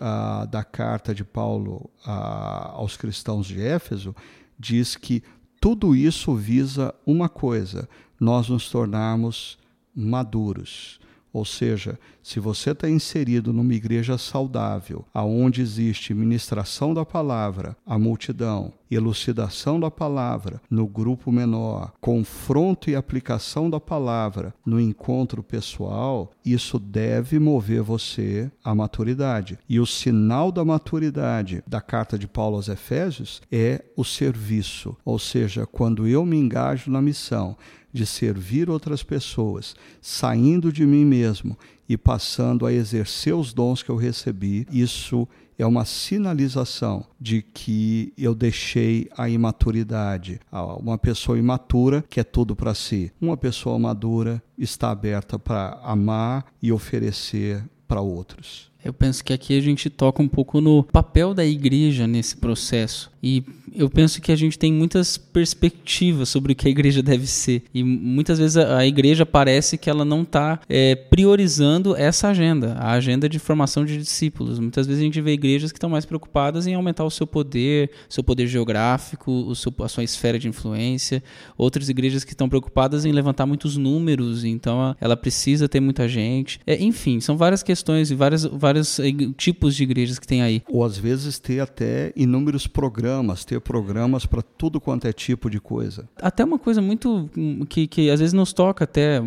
da 0.50 0.62
carta 0.62 1.14
de 1.14 1.24
Paulo 1.24 1.90
aos 2.04 2.96
cristãos 2.96 3.46
de 3.46 3.60
Éfeso 3.62 4.14
diz 4.58 4.94
que 4.94 5.22
tudo 5.58 5.96
isso 5.96 6.34
visa 6.34 6.94
uma 7.06 7.28
coisa: 7.30 7.88
nós 8.20 8.48
nos 8.48 8.68
tornarmos 8.68 9.58
maduros. 9.94 11.00
Ou 11.32 11.44
seja, 11.44 11.98
se 12.24 12.40
você 12.40 12.70
está 12.70 12.88
inserido 12.88 13.52
numa 13.52 13.74
igreja 13.74 14.16
saudável, 14.16 15.04
aonde 15.12 15.60
existe 15.60 16.14
ministração 16.14 16.94
da 16.94 17.04
palavra, 17.04 17.76
a 17.84 17.98
multidão, 17.98 18.72
elucidação 18.90 19.78
da 19.78 19.90
palavra 19.90 20.58
no 20.70 20.86
grupo 20.86 21.30
menor, 21.30 21.92
confronto 22.00 22.88
e 22.88 22.96
aplicação 22.96 23.68
da 23.68 23.78
palavra 23.78 24.54
no 24.64 24.80
encontro 24.80 25.42
pessoal, 25.42 26.32
isso 26.42 26.78
deve 26.78 27.38
mover 27.38 27.82
você 27.82 28.50
à 28.64 28.74
maturidade. 28.74 29.58
E 29.68 29.78
o 29.78 29.84
sinal 29.84 30.50
da 30.50 30.64
maturidade 30.64 31.62
da 31.66 31.82
carta 31.82 32.18
de 32.18 32.26
Paulo 32.26 32.56
aos 32.56 32.68
Efésios 32.68 33.42
é 33.52 33.84
o 33.94 34.02
serviço, 34.04 34.96
ou 35.04 35.18
seja, 35.18 35.66
quando 35.66 36.06
eu 36.06 36.24
me 36.24 36.38
engajo 36.38 36.90
na 36.90 37.02
missão 37.02 37.54
de 37.92 38.04
servir 38.04 38.68
outras 38.68 39.04
pessoas, 39.04 39.76
saindo 40.00 40.72
de 40.72 40.84
mim 40.84 41.04
mesmo 41.04 41.56
e 41.88 41.96
passando 41.96 42.66
a 42.66 42.72
exercer 42.72 43.34
os 43.34 43.52
dons 43.52 43.82
que 43.82 43.90
eu 43.90 43.96
recebi, 43.96 44.66
isso 44.70 45.28
é 45.58 45.64
uma 45.66 45.84
sinalização 45.84 47.06
de 47.20 47.42
que 47.42 48.12
eu 48.18 48.34
deixei 48.34 49.08
a 49.16 49.28
imaturidade. 49.28 50.40
Uma 50.80 50.98
pessoa 50.98 51.38
imatura 51.38 52.04
quer 52.08 52.24
tudo 52.24 52.56
para 52.56 52.74
si. 52.74 53.12
Uma 53.20 53.36
pessoa 53.36 53.78
madura 53.78 54.42
está 54.58 54.90
aberta 54.90 55.38
para 55.38 55.78
amar 55.82 56.46
e 56.60 56.72
oferecer 56.72 57.62
para 57.86 58.00
outros. 58.00 58.72
Eu 58.84 58.92
penso 58.92 59.24
que 59.24 59.32
aqui 59.32 59.56
a 59.56 59.60
gente 59.60 59.88
toca 59.88 60.22
um 60.22 60.28
pouco 60.28 60.60
no 60.60 60.84
papel 60.84 61.32
da 61.32 61.44
igreja 61.44 62.06
nesse 62.06 62.36
processo. 62.36 63.10
E 63.26 63.42
eu 63.74 63.88
penso 63.88 64.20
que 64.20 64.30
a 64.30 64.36
gente 64.36 64.58
tem 64.58 64.70
muitas 64.70 65.16
perspectivas 65.16 66.28
sobre 66.28 66.52
o 66.52 66.54
que 66.54 66.68
a 66.68 66.70
igreja 66.70 67.02
deve 67.02 67.26
ser. 67.26 67.62
E 67.72 67.82
muitas 67.82 68.38
vezes 68.38 68.58
a, 68.58 68.86
igreja 68.86 69.24
parece 69.24 69.78
que 69.78 69.88
ela 69.88 70.04
não 70.04 70.22
está 70.22 70.60
é, 70.68 70.94
priorizando 70.94 71.96
essa 71.96 72.28
agenda, 72.28 72.74
a 72.74 72.92
agenda 72.92 73.26
de 73.26 73.38
formação 73.38 73.82
de 73.82 73.96
discípulos. 73.96 74.58
Muitas 74.58 74.86
vezes 74.86 75.00
a 75.00 75.04
gente 75.04 75.20
vê 75.22 75.32
igrejas 75.32 75.72
que 75.72 75.78
estão 75.78 75.88
mais 75.88 76.04
preocupadas 76.04 76.66
em 76.66 76.74
aumentar 76.74 77.02
o 77.04 77.10
seu 77.10 77.26
poder, 77.26 77.90
seu 78.10 78.22
poder 78.22 78.46
geográfico, 78.46 79.32
o 79.32 79.54
seu, 79.54 79.72
a 79.80 79.88
sua 79.88 80.04
esfera 80.04 80.38
de 80.38 80.46
influência. 80.46 81.22
Outras 81.56 81.88
igrejas 81.88 82.24
que 82.24 82.32
estão 82.32 82.46
preocupadas 82.46 83.06
em 83.06 83.12
levantar 83.12 83.46
muitos 83.46 83.78
números, 83.78 84.44
então 84.44 84.94
ela 85.00 85.16
precisa 85.16 85.66
ter 85.66 85.80
muita 85.80 86.06
gente. 86.06 86.60
É, 86.66 86.80
enfim, 86.80 87.20
são 87.20 87.38
várias 87.38 87.62
questões 87.62 88.10
e 88.10 88.14
várias, 88.14 88.44
vários 88.74 88.98
eh, 88.98 89.12
tipos 89.36 89.76
de 89.76 89.84
igrejas 89.84 90.18
que 90.18 90.26
tem 90.26 90.42
aí. 90.42 90.62
Ou 90.68 90.84
às 90.84 90.98
vezes 90.98 91.38
ter 91.38 91.60
até 91.60 92.12
inúmeros 92.16 92.66
programas, 92.66 93.44
ter 93.44 93.60
programas 93.60 94.26
para 94.26 94.42
tudo 94.42 94.80
quanto 94.80 95.06
é 95.06 95.12
tipo 95.12 95.48
de 95.48 95.60
coisa. 95.60 96.08
Até 96.20 96.44
uma 96.44 96.58
coisa 96.58 96.82
muito 96.82 97.30
hum, 97.36 97.64
que, 97.68 97.86
que 97.86 98.10
às 98.10 98.20
vezes 98.20 98.32
nos 98.32 98.52
toca 98.52 98.84
até 98.84 99.18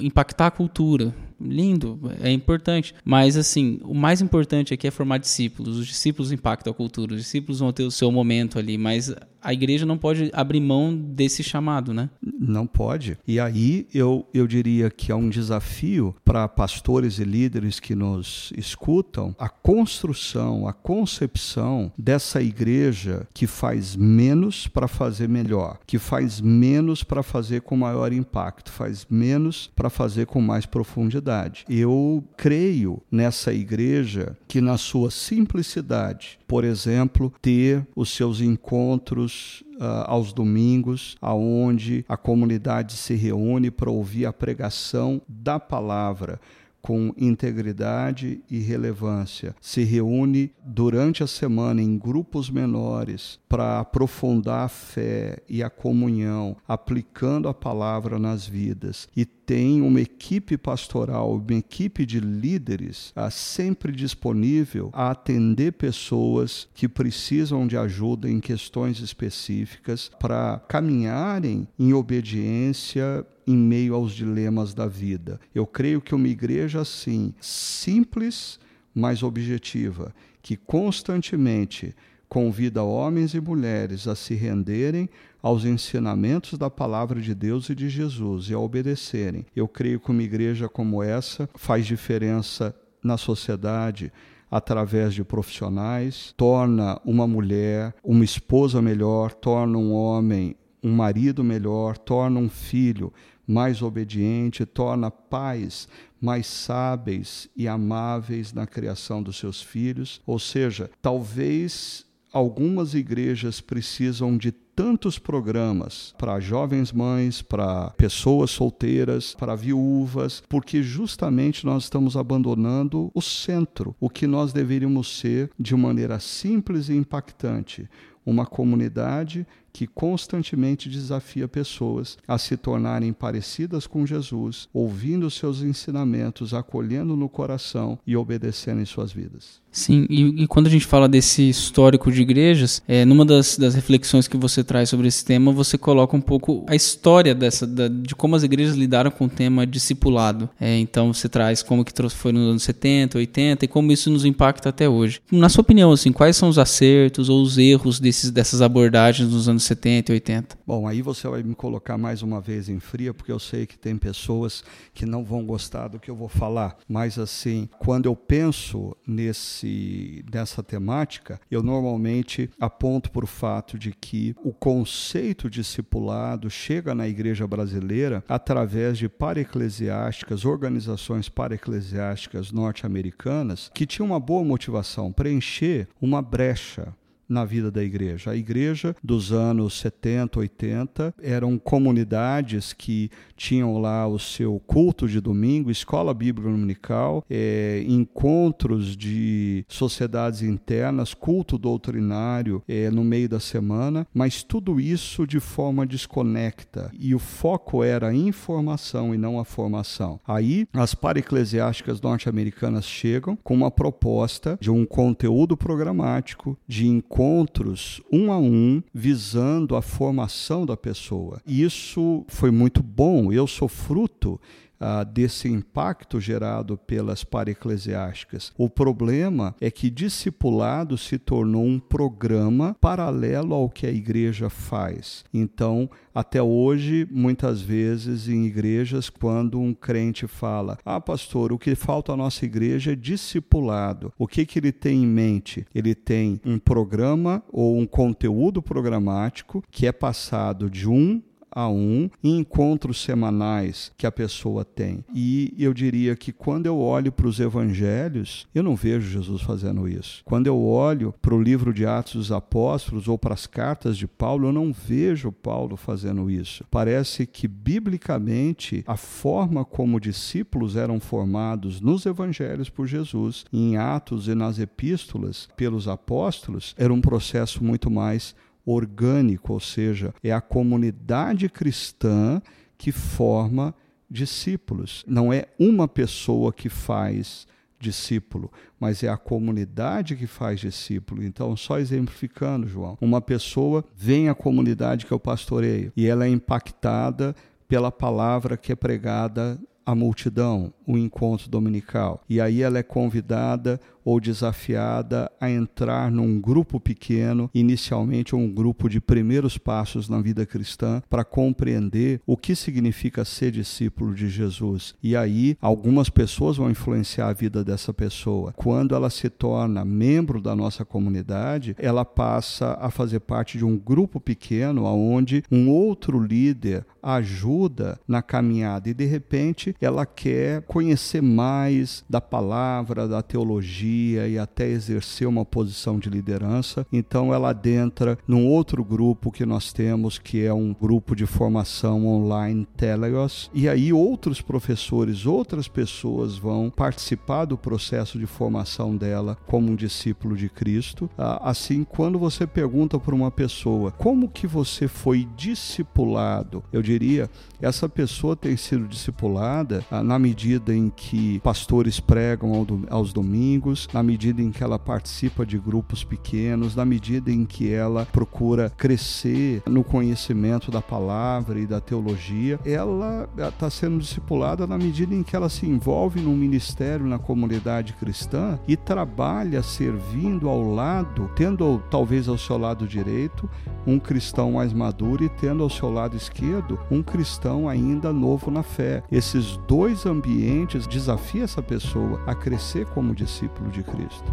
impactar 0.00 0.48
a 0.48 0.50
cultura 0.50 1.14
lindo, 1.40 1.98
é 2.20 2.30
importante. 2.30 2.94
Mas, 3.04 3.36
assim, 3.36 3.80
o 3.82 3.94
mais 3.94 4.20
importante 4.20 4.74
aqui 4.74 4.86
é 4.86 4.90
formar 4.90 5.18
discípulos. 5.18 5.78
Os 5.78 5.86
discípulos 5.86 6.32
impactam 6.32 6.70
a 6.70 6.74
cultura, 6.74 7.14
os 7.14 7.20
discípulos 7.20 7.60
vão 7.60 7.72
ter 7.72 7.84
o 7.84 7.90
seu 7.90 8.12
momento 8.12 8.58
ali, 8.58 8.76
mas 8.76 9.14
a 9.42 9.52
igreja 9.54 9.86
não 9.86 9.96
pode 9.96 10.30
abrir 10.34 10.60
mão 10.60 10.94
desse 10.94 11.42
chamado, 11.42 11.94
né? 11.94 12.10
Não 12.22 12.66
pode. 12.66 13.16
E 13.26 13.40
aí 13.40 13.86
eu, 13.92 14.26
eu 14.34 14.46
diria 14.46 14.90
que 14.90 15.10
é 15.10 15.14
um 15.14 15.30
desafio 15.30 16.14
para 16.24 16.46
pastores 16.46 17.18
e 17.18 17.24
líderes 17.24 17.80
que 17.80 17.94
nos 17.94 18.52
escutam 18.56 19.34
a 19.38 19.48
construção, 19.48 20.68
a 20.68 20.72
concepção 20.72 21.90
dessa 21.96 22.42
igreja 22.42 23.26
que 23.32 23.46
faz 23.46 23.96
menos 23.96 24.66
para 24.66 24.86
fazer 24.86 25.28
melhor, 25.28 25.78
que 25.86 25.98
faz 25.98 26.40
menos 26.40 27.02
para 27.02 27.22
fazer 27.22 27.62
com 27.62 27.76
maior 27.76 28.12
impacto, 28.12 28.70
faz 28.70 29.06
menos 29.08 29.70
para 29.74 29.88
fazer 29.88 30.26
com 30.26 30.40
mais 30.40 30.66
profundidade 30.66 31.29
simplicidade. 31.30 31.64
Eu 31.68 32.24
creio 32.36 33.00
nessa 33.10 33.52
igreja 33.52 34.36
que, 34.48 34.60
na 34.60 34.76
sua 34.76 35.10
simplicidade, 35.10 36.38
por 36.46 36.64
exemplo, 36.64 37.32
ter 37.40 37.86
os 37.94 38.10
seus 38.10 38.40
encontros 38.40 39.62
Uh, 39.80 40.04
aos 40.04 40.30
domingos, 40.30 41.16
aonde 41.22 42.04
a 42.06 42.14
comunidade 42.14 42.98
se 42.98 43.14
reúne 43.14 43.70
para 43.70 43.90
ouvir 43.90 44.26
a 44.26 44.32
pregação 44.32 45.22
da 45.26 45.58
palavra 45.58 46.38
com 46.80 47.12
integridade 47.16 48.42
e 48.50 48.58
relevância. 48.58 49.54
Se 49.60 49.84
reúne 49.84 50.52
durante 50.64 51.22
a 51.22 51.26
semana 51.26 51.82
em 51.82 51.98
grupos 51.98 52.50
menores 52.50 53.38
para 53.48 53.80
aprofundar 53.80 54.64
a 54.64 54.68
fé 54.68 55.38
e 55.48 55.62
a 55.62 55.70
comunhão, 55.70 56.56
aplicando 56.66 57.48
a 57.48 57.54
palavra 57.54 58.18
nas 58.18 58.46
vidas. 58.46 59.08
E 59.16 59.24
tem 59.24 59.82
uma 59.82 60.00
equipe 60.00 60.56
pastoral, 60.56 61.34
uma 61.34 61.58
equipe 61.58 62.06
de 62.06 62.20
líderes 62.20 63.12
ah, 63.16 63.30
sempre 63.30 63.90
disponível 63.90 64.90
a 64.92 65.10
atender 65.10 65.72
pessoas 65.72 66.68
que 66.72 66.88
precisam 66.88 67.66
de 67.66 67.76
ajuda 67.76 68.30
em 68.30 68.38
questões 68.38 69.00
específicas 69.00 70.08
para 70.20 70.60
caminharem 70.68 71.66
em 71.76 71.92
obediência 71.92 73.26
em 73.50 73.56
meio 73.56 73.94
aos 73.94 74.12
dilemas 74.12 74.72
da 74.72 74.86
vida. 74.86 75.40
Eu 75.52 75.66
creio 75.66 76.00
que 76.00 76.14
uma 76.14 76.28
igreja 76.28 76.80
assim, 76.80 77.34
simples, 77.40 78.60
mas 78.94 79.22
objetiva, 79.22 80.14
que 80.40 80.56
constantemente 80.56 81.94
convida 82.28 82.84
homens 82.84 83.34
e 83.34 83.40
mulheres 83.40 84.06
a 84.06 84.14
se 84.14 84.34
renderem 84.34 85.08
aos 85.42 85.64
ensinamentos 85.64 86.56
da 86.56 86.70
palavra 86.70 87.20
de 87.20 87.34
Deus 87.34 87.68
e 87.68 87.74
de 87.74 87.88
Jesus 87.88 88.48
e 88.50 88.54
a 88.54 88.58
obedecerem. 88.58 89.44
Eu 89.56 89.66
creio 89.66 89.98
que 89.98 90.12
uma 90.12 90.22
igreja 90.22 90.68
como 90.68 91.02
essa 91.02 91.48
faz 91.56 91.86
diferença 91.86 92.74
na 93.02 93.16
sociedade 93.16 94.12
através 94.48 95.14
de 95.14 95.24
profissionais, 95.24 96.34
torna 96.36 97.00
uma 97.04 97.26
mulher 97.26 97.94
uma 98.02 98.24
esposa 98.24 98.82
melhor, 98.82 99.32
torna 99.32 99.78
um 99.78 99.92
homem 99.92 100.56
um 100.82 100.92
marido 100.92 101.44
melhor, 101.44 101.98
torna 101.98 102.40
um 102.40 102.48
filho 102.48 103.12
mais 103.50 103.82
obediente, 103.82 104.64
torna 104.64 105.10
pais 105.10 105.88
mais 106.20 106.46
sábeis 106.46 107.48
e 107.56 107.66
amáveis 107.66 108.52
na 108.52 108.66
criação 108.66 109.22
dos 109.22 109.38
seus 109.38 109.62
filhos. 109.62 110.20
Ou 110.26 110.38
seja, 110.38 110.90
talvez 111.00 112.04
algumas 112.32 112.94
igrejas 112.94 113.60
precisam 113.60 114.36
de 114.36 114.52
tantos 114.52 115.18
programas 115.18 116.14
para 116.16 116.40
jovens 116.40 116.92
mães, 116.92 117.42
para 117.42 117.90
pessoas 117.90 118.50
solteiras, 118.50 119.34
para 119.34 119.56
viúvas, 119.56 120.42
porque 120.48 120.82
justamente 120.82 121.66
nós 121.66 121.84
estamos 121.84 122.16
abandonando 122.16 123.10
o 123.14 123.20
centro, 123.20 123.94
o 123.98 124.08
que 124.08 124.26
nós 124.26 124.52
deveríamos 124.52 125.18
ser 125.18 125.50
de 125.58 125.74
maneira 125.74 126.20
simples 126.20 126.88
e 126.88 126.94
impactante. 126.94 127.88
Uma 128.24 128.46
comunidade 128.46 129.46
que 129.72 129.86
constantemente 129.86 130.88
desafia 130.88 131.48
pessoas 131.48 132.18
a 132.26 132.38
se 132.38 132.56
tornarem 132.56 133.12
parecidas 133.12 133.86
com 133.86 134.06
Jesus, 134.06 134.68
ouvindo 134.72 135.30
seus 135.30 135.62
ensinamentos, 135.62 136.54
acolhendo 136.54 137.16
no 137.16 137.28
coração 137.28 137.98
e 138.06 138.16
obedecendo 138.16 138.80
em 138.80 138.86
suas 138.86 139.12
vidas. 139.12 139.60
Sim, 139.72 140.06
e, 140.10 140.42
e 140.42 140.46
quando 140.48 140.66
a 140.66 140.70
gente 140.70 140.84
fala 140.84 141.08
desse 141.08 141.48
histórico 141.48 142.10
de 142.10 142.22
igrejas, 142.22 142.82
é, 142.88 143.04
numa 143.04 143.24
das, 143.24 143.56
das 143.56 143.74
reflexões 143.74 144.26
que 144.26 144.36
você 144.36 144.64
traz 144.64 144.88
sobre 144.88 145.06
esse 145.06 145.24
tema, 145.24 145.52
você 145.52 145.78
coloca 145.78 146.16
um 146.16 146.20
pouco 146.20 146.64
a 146.68 146.74
história 146.74 147.34
dessa, 147.34 147.66
da, 147.66 147.86
de 147.86 148.14
como 148.16 148.34
as 148.34 148.42
igrejas 148.42 148.74
lidaram 148.74 149.10
com 149.10 149.26
o 149.26 149.28
tema 149.28 149.64
discipulado. 149.64 150.50
É, 150.60 150.76
então 150.78 151.12
você 151.12 151.28
traz 151.28 151.62
como 151.62 151.84
que 151.84 151.92
foi 152.10 152.32
nos 152.32 152.50
anos 152.50 152.62
70, 152.64 153.18
80 153.18 153.64
e 153.64 153.68
como 153.68 153.92
isso 153.92 154.10
nos 154.10 154.24
impacta 154.24 154.70
até 154.70 154.88
hoje. 154.88 155.20
Na 155.30 155.48
sua 155.48 155.62
opinião, 155.62 155.92
assim, 155.92 156.10
quais 156.10 156.36
são 156.36 156.48
os 156.48 156.58
acertos 156.58 157.28
ou 157.28 157.40
os 157.40 157.56
erros 157.56 158.00
desses, 158.00 158.30
dessas 158.30 158.62
abordagens 158.62 159.30
nos 159.30 159.48
anos 159.48 159.59
anos 159.60 159.64
70 159.64 160.12
e 160.12 160.14
80. 160.14 160.58
Bom, 160.66 160.88
aí 160.88 161.02
você 161.02 161.28
vai 161.28 161.42
me 161.42 161.54
colocar 161.54 161.98
mais 161.98 162.22
uma 162.22 162.40
vez 162.40 162.68
em 162.68 162.80
fria, 162.80 163.12
porque 163.12 163.30
eu 163.30 163.38
sei 163.38 163.66
que 163.66 163.78
tem 163.78 163.96
pessoas 163.96 164.64
que 164.94 165.04
não 165.04 165.22
vão 165.22 165.44
gostar 165.44 165.88
do 165.88 166.00
que 166.00 166.10
eu 166.10 166.16
vou 166.16 166.28
falar. 166.28 166.76
Mas 166.88 167.18
assim, 167.18 167.68
quando 167.78 168.06
eu 168.06 168.16
penso 168.16 168.96
nesse 169.06 170.24
nessa 170.32 170.62
temática, 170.62 171.40
eu 171.50 171.62
normalmente 171.62 172.50
aponto 172.58 173.10
para 173.10 173.24
o 173.24 173.28
fato 173.28 173.78
de 173.78 173.92
que 173.92 174.34
o 174.42 174.52
conceito 174.52 175.50
discipulado 175.50 176.48
chega 176.48 176.94
na 176.94 177.06
igreja 177.06 177.46
brasileira 177.46 178.24
através 178.28 178.96
de 178.96 179.08
para-eclesiásticas, 179.08 180.44
organizações 180.44 181.28
para-eclesiásticas 181.28 182.50
norte-americanas, 182.50 183.70
que 183.74 183.86
tinham 183.86 184.06
uma 184.06 184.20
boa 184.20 184.44
motivação, 184.44 185.12
preencher 185.12 185.88
uma 186.00 186.22
brecha 186.22 186.94
na 187.30 187.44
vida 187.44 187.70
da 187.70 187.82
igreja. 187.82 188.32
A 188.32 188.36
igreja 188.36 188.94
dos 189.02 189.32
anos 189.32 189.78
70, 189.78 190.40
80 190.40 191.14
eram 191.22 191.56
comunidades 191.56 192.72
que 192.72 193.08
tinham 193.36 193.78
lá 193.78 194.06
o 194.06 194.18
seu 194.18 194.60
culto 194.66 195.08
de 195.08 195.20
domingo, 195.20 195.70
escola 195.70 196.12
bíblica 196.12 196.50
dominical, 196.50 197.24
é, 197.30 197.84
encontros 197.86 198.96
de 198.96 199.64
sociedades 199.68 200.42
internas, 200.42 201.14
culto 201.14 201.56
doutrinário 201.56 202.62
é, 202.68 202.90
no 202.90 203.04
meio 203.04 203.28
da 203.28 203.38
semana, 203.38 204.06
mas 204.12 204.42
tudo 204.42 204.80
isso 204.80 205.26
de 205.26 205.38
forma 205.38 205.86
desconecta. 205.86 206.90
E 206.98 207.14
o 207.14 207.18
foco 207.18 207.84
era 207.84 208.08
a 208.08 208.14
informação 208.14 209.14
e 209.14 209.18
não 209.18 209.38
a 209.38 209.44
formação. 209.44 210.18
Aí 210.26 210.66
as 210.72 210.94
para-eclesiásticas 210.94 212.00
norte-americanas 212.00 212.84
chegam 212.84 213.38
com 213.44 213.54
uma 213.54 213.70
proposta 213.70 214.58
de 214.60 214.70
um 214.70 214.84
conteúdo 214.84 215.56
programático, 215.56 216.58
de 216.66 216.88
encontro 216.88 217.19
encontros 217.20 218.00
um 218.10 218.32
a 218.32 218.38
um 218.38 218.82
visando 218.94 219.76
a 219.76 219.82
formação 219.82 220.64
da 220.64 220.74
pessoa. 220.74 221.42
Isso 221.46 222.24
foi 222.28 222.50
muito 222.50 222.82
bom. 222.82 223.30
Eu 223.30 223.46
sou 223.46 223.68
fruto 223.68 224.40
ah, 224.80 225.04
desse 225.04 225.48
impacto 225.48 226.18
gerado 226.18 226.78
pelas 226.78 227.22
para-eclesiásticas. 227.22 228.52
O 228.56 228.68
problema 228.68 229.54
é 229.60 229.70
que 229.70 229.90
discipulado 229.90 230.96
se 230.96 231.18
tornou 231.18 231.64
um 231.64 231.78
programa 231.78 232.74
paralelo 232.80 233.54
ao 233.54 233.68
que 233.68 233.86
a 233.86 233.92
igreja 233.92 234.48
faz. 234.48 235.24
Então, 235.32 235.90
até 236.14 236.42
hoje, 236.42 237.06
muitas 237.10 237.60
vezes 237.60 238.28
em 238.28 238.46
igrejas, 238.46 239.08
quando 239.08 239.60
um 239.60 239.74
crente 239.74 240.26
fala: 240.26 240.78
Ah, 240.84 241.00
pastor, 241.00 241.52
o 241.52 241.58
que 241.58 241.74
falta 241.74 242.12
à 242.12 242.16
nossa 242.16 242.44
igreja 242.44 242.92
é 242.92 242.96
discipulado. 242.96 244.12
O 244.18 244.26
que, 244.26 244.46
que 244.46 244.58
ele 244.58 244.72
tem 244.72 245.02
em 245.02 245.06
mente? 245.06 245.66
Ele 245.74 245.94
tem 245.94 246.40
um 246.44 246.58
programa 246.58 247.42
ou 247.52 247.78
um 247.78 247.86
conteúdo 247.86 248.62
programático 248.62 249.62
que 249.70 249.86
é 249.86 249.92
passado 249.92 250.70
de 250.70 250.88
um 250.88 251.22
a 251.50 251.68
um 251.68 252.08
encontros 252.22 253.02
semanais 253.02 253.92
que 253.96 254.06
a 254.06 254.12
pessoa 254.12 254.64
tem. 254.64 255.04
E 255.14 255.54
eu 255.58 255.74
diria 255.74 256.16
que 256.16 256.32
quando 256.32 256.66
eu 256.66 256.78
olho 256.78 257.12
para 257.12 257.26
os 257.26 257.40
evangelhos, 257.40 258.46
eu 258.54 258.62
não 258.62 258.76
vejo 258.76 259.10
Jesus 259.10 259.42
fazendo 259.42 259.88
isso. 259.88 260.22
Quando 260.24 260.46
eu 260.46 260.60
olho 260.62 261.14
para 261.20 261.34
o 261.34 261.42
livro 261.42 261.72
de 261.72 261.86
Atos 261.86 262.14
dos 262.14 262.32
Apóstolos 262.32 263.08
ou 263.08 263.18
para 263.18 263.34
as 263.34 263.46
cartas 263.46 263.96
de 263.96 264.06
Paulo, 264.06 264.48
eu 264.48 264.52
não 264.52 264.72
vejo 264.72 265.32
Paulo 265.32 265.76
fazendo 265.76 266.30
isso. 266.30 266.64
Parece 266.70 267.26
que 267.26 267.48
biblicamente 267.48 268.84
a 268.86 268.96
forma 268.96 269.64
como 269.64 270.00
discípulos 270.00 270.76
eram 270.76 271.00
formados 271.00 271.80
nos 271.80 272.06
evangelhos 272.06 272.68
por 272.68 272.86
Jesus, 272.86 273.44
em 273.52 273.76
Atos 273.76 274.28
e 274.28 274.34
nas 274.34 274.58
epístolas 274.58 275.48
pelos 275.56 275.88
apóstolos, 275.88 276.74
era 276.76 276.92
um 276.92 277.00
processo 277.00 277.62
muito 277.64 277.90
mais 277.90 278.34
orgânico, 278.70 279.52
ou 279.52 279.60
seja, 279.60 280.14
é 280.22 280.32
a 280.32 280.40
comunidade 280.40 281.48
cristã 281.48 282.40
que 282.76 282.92
forma 282.92 283.74
discípulos. 284.10 285.04
Não 285.06 285.32
é 285.32 285.46
uma 285.58 285.86
pessoa 285.86 286.52
que 286.52 286.68
faz 286.68 287.46
discípulo, 287.78 288.52
mas 288.78 289.02
é 289.02 289.08
a 289.08 289.16
comunidade 289.16 290.14
que 290.14 290.26
faz 290.26 290.60
discípulo. 290.60 291.22
Então, 291.24 291.56
só 291.56 291.78
exemplificando, 291.78 292.68
João, 292.68 292.98
uma 293.00 293.20
pessoa 293.20 293.84
vem 293.96 294.28
à 294.28 294.34
comunidade 294.34 295.06
que 295.06 295.12
eu 295.12 295.18
pastoreio 295.18 295.92
e 295.96 296.06
ela 296.06 296.26
é 296.26 296.28
impactada 296.28 297.34
pela 297.66 297.90
palavra 297.90 298.56
que 298.56 298.72
é 298.72 298.76
pregada 298.76 299.58
à 299.86 299.94
multidão, 299.94 300.72
o 300.90 300.98
encontro 300.98 301.48
dominical. 301.48 302.22
E 302.28 302.40
aí 302.40 302.62
ela 302.62 302.78
é 302.78 302.82
convidada 302.82 303.80
ou 304.04 304.20
desafiada 304.20 305.30
a 305.40 305.50
entrar 305.50 306.10
num 306.10 306.40
grupo 306.40 306.80
pequeno, 306.80 307.50
inicialmente 307.54 308.34
um 308.34 308.50
grupo 308.50 308.88
de 308.88 309.00
primeiros 309.00 309.58
passos 309.58 310.08
na 310.08 310.20
vida 310.20 310.46
cristã, 310.46 311.02
para 311.08 311.24
compreender 311.24 312.20
o 312.26 312.36
que 312.36 312.56
significa 312.56 313.24
ser 313.24 313.50
discípulo 313.50 314.14
de 314.14 314.28
Jesus. 314.28 314.94
E 315.02 315.14
aí 315.14 315.56
algumas 315.60 316.08
pessoas 316.08 316.56
vão 316.56 316.70
influenciar 316.70 317.28
a 317.28 317.32
vida 317.32 317.62
dessa 317.62 317.92
pessoa. 317.92 318.52
Quando 318.56 318.94
ela 318.94 319.10
se 319.10 319.28
torna 319.28 319.84
membro 319.84 320.40
da 320.40 320.56
nossa 320.56 320.84
comunidade, 320.84 321.76
ela 321.78 322.04
passa 322.04 322.78
a 322.80 322.90
fazer 322.90 323.20
parte 323.20 323.58
de 323.58 323.64
um 323.64 323.76
grupo 323.76 324.20
pequeno 324.20 324.84
onde 324.84 325.42
um 325.50 325.68
outro 325.70 326.18
líder 326.18 326.84
ajuda 327.02 327.98
na 328.06 328.22
caminhada 328.22 328.88
e 328.88 328.94
de 328.94 329.04
repente 329.04 329.74
ela 329.80 330.04
quer 330.04 330.62
conhecer 330.80 331.20
mais 331.20 332.02
da 332.08 332.22
palavra, 332.22 333.06
da 333.06 333.20
teologia 333.20 334.26
e 334.26 334.38
até 334.38 334.66
exercer 334.66 335.28
uma 335.28 335.44
posição 335.44 335.98
de 335.98 336.08
liderança. 336.08 336.86
Então 336.90 337.34
ela 337.34 337.50
adentra 337.50 338.18
num 338.26 338.46
outro 338.46 338.82
grupo 338.82 339.30
que 339.30 339.44
nós 339.44 339.74
temos, 339.74 340.18
que 340.18 340.42
é 340.42 340.54
um 340.54 340.72
grupo 340.72 341.14
de 341.14 341.26
formação 341.26 342.06
online 342.06 342.66
Teleios. 342.78 343.50
E 343.52 343.68
aí 343.68 343.92
outros 343.92 344.40
professores, 344.40 345.26
outras 345.26 345.68
pessoas 345.68 346.38
vão 346.38 346.70
participar 346.70 347.44
do 347.44 347.58
processo 347.58 348.18
de 348.18 348.24
formação 348.24 348.96
dela 348.96 349.36
como 349.46 349.70
um 349.70 349.76
discípulo 349.76 350.34
de 350.34 350.48
Cristo. 350.48 351.10
Ah, 351.18 351.50
assim, 351.50 351.84
quando 351.84 352.18
você 352.18 352.46
pergunta 352.46 352.98
para 352.98 353.14
uma 353.14 353.30
pessoa 353.30 353.90
como 353.90 354.30
que 354.30 354.46
você 354.46 354.88
foi 354.88 355.28
discipulado, 355.36 356.64
eu 356.72 356.80
diria, 356.80 357.28
essa 357.60 357.86
pessoa 357.86 358.34
tem 358.34 358.56
sido 358.56 358.88
discipulada 358.88 359.84
ah, 359.90 360.02
na 360.02 360.18
medida 360.18 360.69
em 360.72 360.90
que 360.90 361.40
pastores 361.40 362.00
pregam 362.00 362.66
aos 362.88 363.12
domingos, 363.12 363.88
na 363.92 364.02
medida 364.02 364.42
em 364.42 364.50
que 364.50 364.62
ela 364.62 364.78
participa 364.78 365.44
de 365.44 365.58
grupos 365.58 366.04
pequenos, 366.04 366.74
na 366.74 366.84
medida 366.84 367.30
em 367.30 367.44
que 367.44 367.72
ela 367.72 368.06
procura 368.06 368.70
crescer 368.76 369.62
no 369.66 369.84
conhecimento 369.84 370.70
da 370.70 370.80
palavra 370.80 371.58
e 371.58 371.66
da 371.66 371.80
teologia, 371.80 372.58
ela 372.64 373.28
está 373.38 373.70
sendo 373.70 373.98
discipulada 373.98 374.66
na 374.66 374.78
medida 374.78 375.14
em 375.14 375.22
que 375.22 375.36
ela 375.36 375.48
se 375.48 375.66
envolve 375.66 376.20
num 376.20 376.36
ministério 376.36 377.06
na 377.06 377.18
comunidade 377.18 377.92
cristã 377.94 378.58
e 378.66 378.76
trabalha 378.76 379.62
servindo 379.62 380.48
ao 380.48 380.62
lado, 380.62 381.30
tendo 381.34 381.82
talvez 381.90 382.28
ao 382.28 382.38
seu 382.38 382.58
lado 382.58 382.86
direito 382.86 383.48
um 383.86 383.98
cristão 383.98 384.52
mais 384.52 384.72
maduro 384.72 385.24
e 385.24 385.28
tendo 385.28 385.62
ao 385.62 385.70
seu 385.70 385.90
lado 385.90 386.16
esquerdo 386.16 386.78
um 386.90 387.02
cristão 387.02 387.68
ainda 387.68 388.12
novo 388.12 388.50
na 388.50 388.62
fé. 388.62 389.02
Esses 389.10 389.56
dois 389.68 390.06
ambientes 390.06 390.40
desafiam 390.88 391.44
essa 391.44 391.62
pessoa 391.62 392.20
a 392.26 392.34
crescer 392.34 392.84
como 392.86 393.14
discípulo 393.14 393.70
de 393.70 393.84
Cristo. 393.84 394.24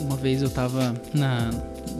Uma 0.00 0.16
vez 0.16 0.40
eu 0.40 0.46
estava 0.48 0.94
na 1.12 1.50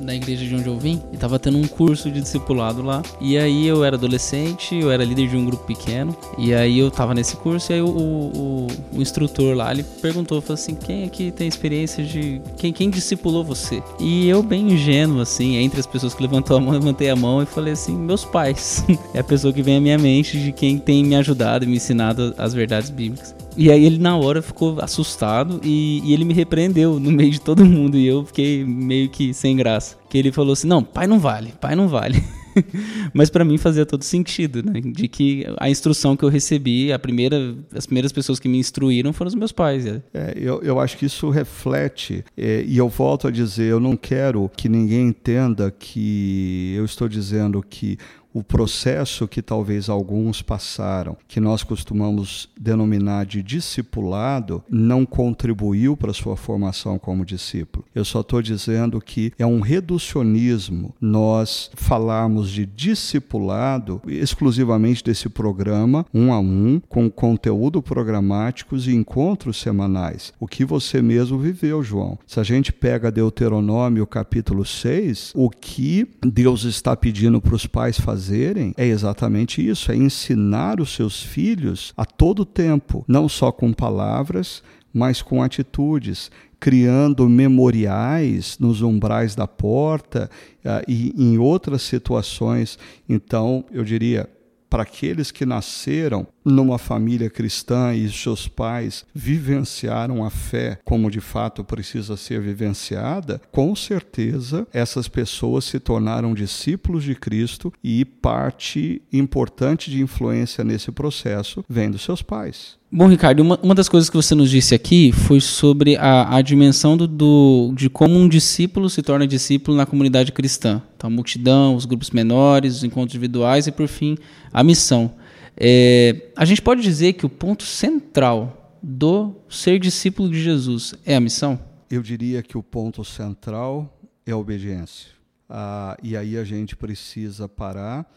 na 0.01 0.15
igreja 0.15 0.45
de 0.45 0.55
onde 0.55 0.67
eu 0.69 0.79
vim 0.79 1.01
e 1.13 1.17
tava 1.17 1.39
tendo 1.39 1.59
um 1.59 1.67
curso 1.67 2.11
de 2.11 2.21
discipulado 2.21 2.83
lá. 2.83 3.03
E 3.21 3.37
aí 3.39 3.67
eu 3.67 3.85
era 3.85 3.97
adolescente, 3.97 4.75
eu 4.75 4.91
era 4.91 5.05
líder 5.05 5.29
de 5.29 5.37
um 5.37 5.45
grupo 5.45 5.65
pequeno. 5.65 6.17
E 6.39 6.55
aí 6.55 6.79
eu 6.79 6.91
tava 6.91 7.15
nesse 7.15 7.37
curso 7.37 7.73
e 7.73 7.75
aí 7.75 7.83
o, 7.83 7.89
o, 7.89 8.67
o 8.95 9.03
instrutor 9.03 9.57
lá, 9.57 9.73
ele 9.73 9.83
perguntou, 9.83 10.41
falou 10.41 10.55
assim, 10.55 10.75
quem 10.75 11.05
aqui 11.05 11.31
tem 11.31 11.49
experiência 11.49 12.05
de... 12.05 12.41
Quem, 12.57 12.73
quem 12.73 12.91
discipulou 12.91 13.45
você? 13.45 13.83
E 13.99 14.29
eu 14.29 14.43
bem 14.43 14.73
ingênuo, 14.73 15.21
assim, 15.21 15.57
entre 15.57 15.81
as 15.81 15.87
pessoas 15.87 16.15
que 16.15 16.23
levantou 16.23 16.57
a 16.57 16.61
mão, 16.61 16.73
levantei 16.73 17.11
a 17.11 17.17
mão 17.17 17.43
e 17.43 17.47
falei 17.47 17.73
assim, 17.73 17.97
meus 17.97 18.25
pais. 18.25 18.85
é 19.15 19.21
a 19.21 19.25
pessoa 19.25 19.53
que 19.53 19.63
vem 19.63 19.77
à 19.77 19.81
minha 19.81 19.99
mente 19.99 20.39
de 20.39 20.53
quem 20.53 20.79
tem 20.79 21.05
me 21.05 21.17
ajudado 21.17 21.65
e 21.65 21.69
me 21.69 21.77
ensinado 21.77 22.35
as 22.39 22.53
verdades 22.53 22.91
bíblicas. 22.91 23.35
E 23.57 23.71
aí 23.71 23.85
ele 23.85 23.99
na 23.99 24.17
hora 24.17 24.43
ficou 24.43 24.79
assustado 24.81 25.61
e, 25.63 26.03
e, 26.05 26.13
ele 26.13 26.25
me 26.25 26.35
repreendeu 26.35 27.01
no 27.01 27.11
meio 27.11 27.31
de 27.31 27.41
todo 27.41 27.65
mundo 27.65 27.97
e 27.97 28.07
eu 28.07 28.25
fiquei 28.25 28.65
meio 28.65 29.09
que 29.09 29.33
sem 29.33 29.57
graça. 29.57 29.97
Que 30.09 30.19
ele 30.19 30.31
falou 30.31 30.53
assim: 30.53 30.67
"Não, 30.67 30.83
pai 30.83 31.07
não 31.07 31.19
vale, 31.19 31.53
pai 31.61 31.75
não 31.75 31.89
vale". 31.89 32.23
Mas 33.13 33.31
para 33.31 33.45
mim 33.45 33.59
fazia 33.59 33.85
todo 33.85 34.03
sentido, 34.03 34.63
né? 34.63 34.81
De 34.81 35.09
que 35.09 35.47
a 35.59 35.69
instrução 35.69 36.17
que 36.17 36.25
eu 36.25 36.29
recebi, 36.29 36.93
a 36.93 36.99
primeira, 36.99 37.55
as 37.75 37.87
primeiras 37.87 38.13
pessoas 38.13 38.39
que 38.39 38.49
me 38.49 38.59
instruíram 38.59 39.13
foram 39.13 39.29
os 39.29 39.35
meus 39.35 39.53
pais. 39.53 39.87
É, 39.87 40.03
é 40.15 40.35
eu, 40.37 40.63
eu 40.63 40.81
acho 40.81 40.97
que 40.97 41.07
isso 41.07 41.29
reflete, 41.31 42.25
é, 42.37 42.65
e 42.67 42.77
eu 42.77 42.89
volto 42.89 43.29
a 43.29 43.31
dizer, 43.31 43.71
eu 43.71 43.81
não 43.81 43.97
quero 43.97 44.51
que 44.57 44.69
ninguém 44.69 45.09
entenda 45.09 45.71
que 45.71 46.75
eu 46.77 46.85
estou 46.85 47.09
dizendo 47.09 47.63
que 47.69 47.99
o 48.37 48.43
processo 48.43 49.27
que 49.27 49.41
talvez 49.41 49.89
alguns 49.89 50.43
passaram, 50.43 51.17
que 51.27 51.41
nós 51.41 51.63
costumamos 51.63 52.51
denominar 52.61 53.25
de 53.25 53.43
discipulado, 53.43 54.63
não 54.69 55.07
contribuiu 55.07 55.97
para 55.97 56.11
a 56.11 56.15
sua 56.15 56.37
formação 56.37 56.99
como 56.99 57.25
discípulo. 57.25 57.87
Eu 57.95 58.05
só 58.05 58.21
estou 58.21 58.43
dizendo 58.43 59.01
que 59.01 59.33
é 59.39 59.47
um 59.47 59.61
reducionismo 59.61 60.95
nós 61.01 61.71
falarmos 61.75 62.51
de 62.51 62.67
discipulado 62.67 64.03
exclusivamente 64.07 65.03
desse 65.03 65.31
programa, 65.31 66.05
um 66.13 66.31
a 66.31 66.39
um, 66.39 66.79
com 66.91 67.11
conteúdo 67.11 67.81
programáticos 67.81 68.87
e 68.87 68.95
encontros 68.95 69.57
semanais. 69.59 70.35
O 70.39 70.47
que 70.47 70.63
você 70.63 71.01
mesmo 71.01 71.39
viveu, 71.39 71.83
João. 71.83 72.19
Se 72.27 72.39
a 72.39 72.43
gente 72.43 72.71
pega 72.71 73.11
Deuteronômio 73.11 74.07
capítulo 74.07 74.63
6, 74.63 75.33
o 75.35 75.49
que 75.49 76.07
Deus 76.23 76.65
está 76.65 76.95
pedindo 76.95 77.41
para 77.41 77.55
os 77.55 77.67
pais 77.67 77.99
fazer 77.99 78.26
fazerem 78.27 78.75
é 78.77 78.87
exatamente 78.87 79.67
isso: 79.67 79.93
é 79.93 79.97
ensinar 79.97 80.81
os 80.81 80.95
seus 80.95 81.23
filhos 81.23 81.93
a 81.97 82.05
todo 82.05 82.45
tempo, 82.45 83.05
não 83.07 83.29
só 83.29 83.53
com 83.53 83.73
palavras, 83.73 84.63
mas 84.93 85.23
com 85.23 85.43
atitudes, 85.43 86.31
criando 86.59 87.29
memoriais 87.29 88.59
nos 88.59 88.83
umbrais 88.83 89.35
da 89.35 89.47
porta 89.47 90.31
uh, 90.65 90.83
e 90.89 91.13
em 91.17 91.39
outras 91.39 91.83
situações. 91.83 92.79
Então, 93.09 93.65
eu 93.71 93.85
diria, 93.85 94.29
para 94.69 94.83
aqueles 94.83 95.31
que 95.31 95.47
nasceram 95.47 96.27
numa 96.45 96.79
família 96.79 97.29
cristã 97.29 97.95
e 97.95 98.11
seus 98.11 98.47
pais 98.47 99.05
vivenciaram 99.15 100.25
a 100.25 100.31
fé 100.31 100.79
como 100.85 101.11
de 101.11 101.21
fato 101.21 101.65
precisa 101.65 102.17
ser 102.17 102.41
vivenciada, 102.41 103.41
com 103.51 103.75
certeza 103.75 104.67
essas 104.73 105.09
pessoas 105.09 105.65
se 105.65 105.81
tornaram 105.81 106.35
discípulos 106.35 107.05
de 107.05 107.15
Cristo 107.15 107.73
e 107.83 108.05
parte 108.05 109.03
importante 109.13 109.91
de 109.91 110.01
influência 110.01 110.63
nesse 110.63 110.93
processo 110.93 111.65
vem 111.69 111.91
dos 111.91 112.03
seus 112.03 112.23
pais. 112.23 112.79
Bom, 112.91 113.09
Ricardo, 113.09 113.41
uma, 113.41 113.59
uma 113.63 113.75
das 113.75 113.89
coisas 113.89 114.09
que 114.09 114.17
você 114.17 114.35
nos 114.35 114.49
disse 114.51 114.75
aqui 114.75 115.13
foi 115.13 115.41
sobre 115.41 115.97
a, 115.97 116.37
a 116.37 116.41
dimensão 116.41 116.97
do, 116.97 117.07
do, 117.07 117.73
de 117.75 117.91
como 117.91 118.17
um 118.17 118.29
discípulo 118.29 118.89
se 118.89 119.03
torna 119.03 119.27
discípulo 119.27 119.77
na 119.77 119.85
comunidade 119.85 120.33
cristã. 120.33 120.81
Então, 120.97 121.09
a 121.09 121.13
multidão, 121.13 121.75
os 121.75 121.85
grupos 121.85 122.11
menores, 122.11 122.77
os 122.77 122.85
encontros 122.85 123.15
individuais 123.15 123.67
e, 123.67 123.73
por 123.73 123.89
fim, 123.89 124.17
a 124.53 124.63
missão. 124.63 125.13
É, 125.57 126.31
a 126.37 126.45
gente 126.45 126.63
pode 126.63 126.81
dizer 126.81 127.15
que 127.15 127.27
o 127.27 127.29
ponto 127.29 127.65
central 127.65 128.79
do 128.83 129.35
ser 129.49 129.79
discípulo 129.81 130.31
de 130.31 130.41
Jesus 130.41 130.95
é 131.05 131.17
a 131.17 131.21
missão? 131.21 131.59
eu 131.91 132.03
diria 132.03 132.43
que 132.43 132.59
o 132.59 132.63
ponto 132.63 133.05
central 133.05 133.99
é 134.25 134.33
a 134.33 134.37
obediência. 134.37 135.13
Ah, 135.49 135.97
e 136.03 136.17
aí 136.17 136.37
a 136.37 136.45
gente 136.45 136.77
precisa 136.77 137.49
parar 137.49 138.11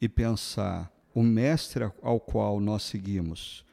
e 0.00 0.08
pensar 0.08 0.90
o 1.14 1.22
mestre 1.22 1.90
ao 2.02 2.20
qual 2.20 2.60
nós 2.60 2.82
seguimos, 2.82 3.64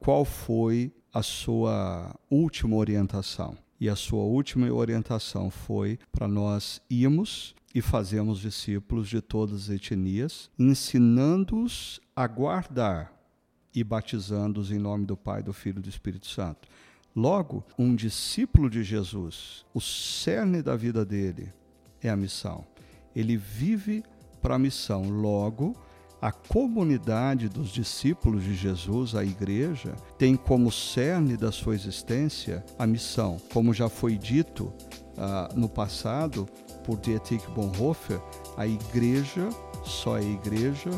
qual 0.00 0.24
foi 0.24 0.92
a 1.12 1.22
sua 1.22 2.14
última 2.30 2.76
orientação? 2.76 3.56
E 3.80 3.88
a 3.88 3.94
sua 3.94 4.24
última 4.24 4.72
orientação 4.72 5.50
foi 5.50 5.98
para 6.10 6.26
nós 6.26 6.80
irmos 6.90 7.54
e 7.74 7.80
fazermos 7.80 8.40
discípulos 8.40 9.08
de 9.08 9.20
todas 9.20 9.64
as 9.64 9.70
etnias, 9.70 10.50
ensinando-os 10.58 12.00
a 12.16 12.26
guardar 12.26 13.12
e 13.74 13.84
batizando-os 13.84 14.72
em 14.72 14.78
nome 14.78 15.06
do 15.06 15.16
Pai, 15.16 15.42
do 15.42 15.52
Filho 15.52 15.78
e 15.78 15.82
do 15.82 15.88
Espírito 15.88 16.26
Santo. 16.26 16.68
Logo, 17.14 17.64
um 17.78 17.94
discípulo 17.94 18.68
de 18.68 18.82
Jesus, 18.82 19.64
o 19.72 19.80
cerne 19.80 20.62
da 20.62 20.74
vida 20.74 21.04
dele 21.04 21.52
é 22.00 22.08
a 22.08 22.16
missão. 22.16 22.66
Ele 23.14 23.36
vive 23.36 24.02
para 24.40 24.54
a 24.54 24.58
missão. 24.58 25.08
Logo, 25.08 25.76
a 26.20 26.32
comunidade 26.32 27.48
dos 27.48 27.68
discípulos 27.68 28.42
de 28.42 28.54
Jesus, 28.54 29.14
a 29.14 29.24
igreja, 29.24 29.94
tem 30.16 30.36
como 30.36 30.70
cerne 30.70 31.36
da 31.36 31.52
sua 31.52 31.74
existência 31.74 32.64
a 32.78 32.86
missão. 32.86 33.38
Como 33.52 33.72
já 33.72 33.88
foi 33.88 34.16
dito 34.16 34.72
uh, 35.16 35.58
no 35.58 35.68
passado 35.68 36.48
por 36.84 36.98
Dietrich 36.98 37.46
Bonhoeffer, 37.50 38.20
a 38.56 38.66
igreja 38.66 39.48
só 39.84 40.18
é 40.18 40.22
igreja 40.22 40.90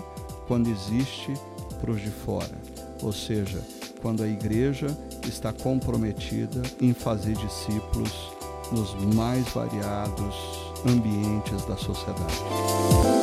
quando 0.47 0.71
existe 0.71 1.33
para 1.81 1.91
os 1.91 2.01
de 2.01 2.11
fora. 2.11 2.61
Ou 3.03 3.13
seja, 3.13 3.61
quando 4.01 4.23
a 4.23 4.29
igreja 4.29 4.87
está 5.27 5.53
comprometida 5.53 6.63
em 6.81 6.95
fazer 6.95 7.37
discípulos 7.37 8.13
nos 8.73 8.95
mais 9.15 9.47
variados 9.49 10.35
ambientes 10.87 11.65
da 11.67 11.77
sociedade. 11.77 13.20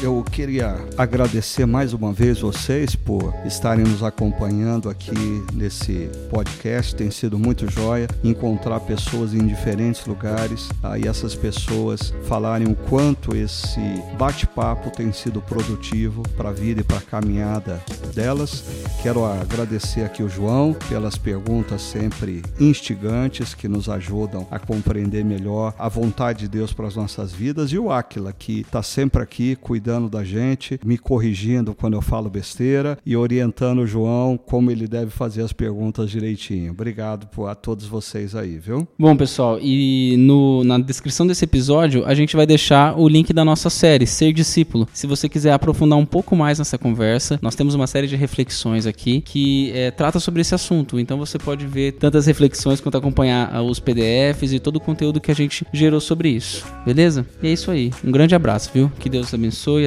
Yo. 0.00 0.09
Queria 0.24 0.76
agradecer 0.98 1.64
mais 1.64 1.92
uma 1.92 2.12
vez 2.12 2.40
vocês 2.40 2.94
por 2.94 3.32
estarem 3.46 3.84
nos 3.84 4.02
acompanhando 4.02 4.90
aqui 4.90 5.44
nesse 5.52 6.10
podcast. 6.28 6.94
Tem 6.94 7.10
sido 7.10 7.38
muito 7.38 7.70
joia 7.70 8.08
encontrar 8.22 8.80
pessoas 8.80 9.32
em 9.32 9.46
diferentes 9.46 10.04
lugares 10.06 10.68
ah, 10.82 10.98
e 10.98 11.06
essas 11.06 11.34
pessoas 11.34 12.12
falarem 12.26 12.68
o 12.68 12.74
quanto 12.74 13.34
esse 13.34 13.80
bate-papo 14.18 14.90
tem 14.90 15.12
sido 15.12 15.40
produtivo 15.40 16.22
para 16.36 16.50
a 16.50 16.52
vida 16.52 16.80
e 16.80 16.84
para 16.84 16.98
a 16.98 17.02
caminhada 17.02 17.80
delas. 18.14 18.64
Quero 19.02 19.24
agradecer 19.24 20.04
aqui 20.04 20.22
o 20.22 20.28
João 20.28 20.76
pelas 20.88 21.16
perguntas 21.16 21.80
sempre 21.80 22.42
instigantes 22.58 23.54
que 23.54 23.68
nos 23.68 23.88
ajudam 23.88 24.46
a 24.50 24.58
compreender 24.58 25.24
melhor 25.24 25.74
a 25.78 25.88
vontade 25.88 26.40
de 26.40 26.48
Deus 26.48 26.72
para 26.72 26.86
as 26.86 26.96
nossas 26.96 27.32
vidas 27.32 27.72
e 27.72 27.78
o 27.78 27.90
Áquila 27.90 28.32
que 28.32 28.60
está 28.60 28.82
sempre 28.82 29.22
aqui 29.22 29.56
cuidando 29.56 30.09
da 30.10 30.24
gente, 30.24 30.78
me 30.84 30.98
corrigindo 30.98 31.74
quando 31.74 31.94
eu 31.94 32.02
falo 32.02 32.28
besteira 32.28 32.98
e 33.06 33.16
orientando 33.16 33.80
o 33.80 33.86
João 33.86 34.36
como 34.36 34.70
ele 34.70 34.86
deve 34.86 35.10
fazer 35.10 35.42
as 35.42 35.52
perguntas 35.52 36.10
direitinho. 36.10 36.72
Obrigado 36.72 37.28
a 37.46 37.54
todos 37.54 37.86
vocês 37.86 38.34
aí, 38.34 38.58
viu? 38.58 38.86
Bom, 38.98 39.16
pessoal, 39.16 39.58
e 39.60 40.16
no, 40.18 40.64
na 40.64 40.78
descrição 40.78 41.26
desse 41.26 41.44
episódio 41.44 42.04
a 42.04 42.14
gente 42.14 42.36
vai 42.36 42.46
deixar 42.46 42.98
o 42.98 43.08
link 43.08 43.32
da 43.32 43.44
nossa 43.44 43.70
série, 43.70 44.06
Ser 44.06 44.32
Discípulo. 44.32 44.88
Se 44.92 45.06
você 45.06 45.28
quiser 45.28 45.52
aprofundar 45.52 45.98
um 45.98 46.06
pouco 46.06 46.34
mais 46.34 46.58
nessa 46.58 46.76
conversa, 46.76 47.38
nós 47.40 47.54
temos 47.54 47.74
uma 47.74 47.86
série 47.86 48.06
de 48.06 48.16
reflexões 48.16 48.86
aqui 48.86 49.20
que 49.20 49.70
é, 49.72 49.90
trata 49.90 50.18
sobre 50.18 50.40
esse 50.40 50.54
assunto. 50.54 50.98
Então 50.98 51.18
você 51.18 51.38
pode 51.38 51.66
ver 51.66 51.92
tantas 51.92 52.26
reflexões 52.26 52.80
quanto 52.80 52.98
acompanhar 52.98 53.50
ah, 53.52 53.62
os 53.62 53.78
PDFs 53.78 54.52
e 54.52 54.60
todo 54.60 54.76
o 54.76 54.80
conteúdo 54.80 55.20
que 55.20 55.30
a 55.30 55.34
gente 55.34 55.66
gerou 55.72 56.00
sobre 56.00 56.30
isso. 56.30 56.64
Beleza? 56.84 57.26
E 57.42 57.48
é 57.48 57.52
isso 57.52 57.70
aí. 57.70 57.90
Um 58.04 58.10
grande 58.10 58.34
abraço, 58.34 58.70
viu? 58.72 58.90
Que 58.98 59.08
Deus 59.08 59.32
abençoe 59.32 59.82
e 59.82 59.86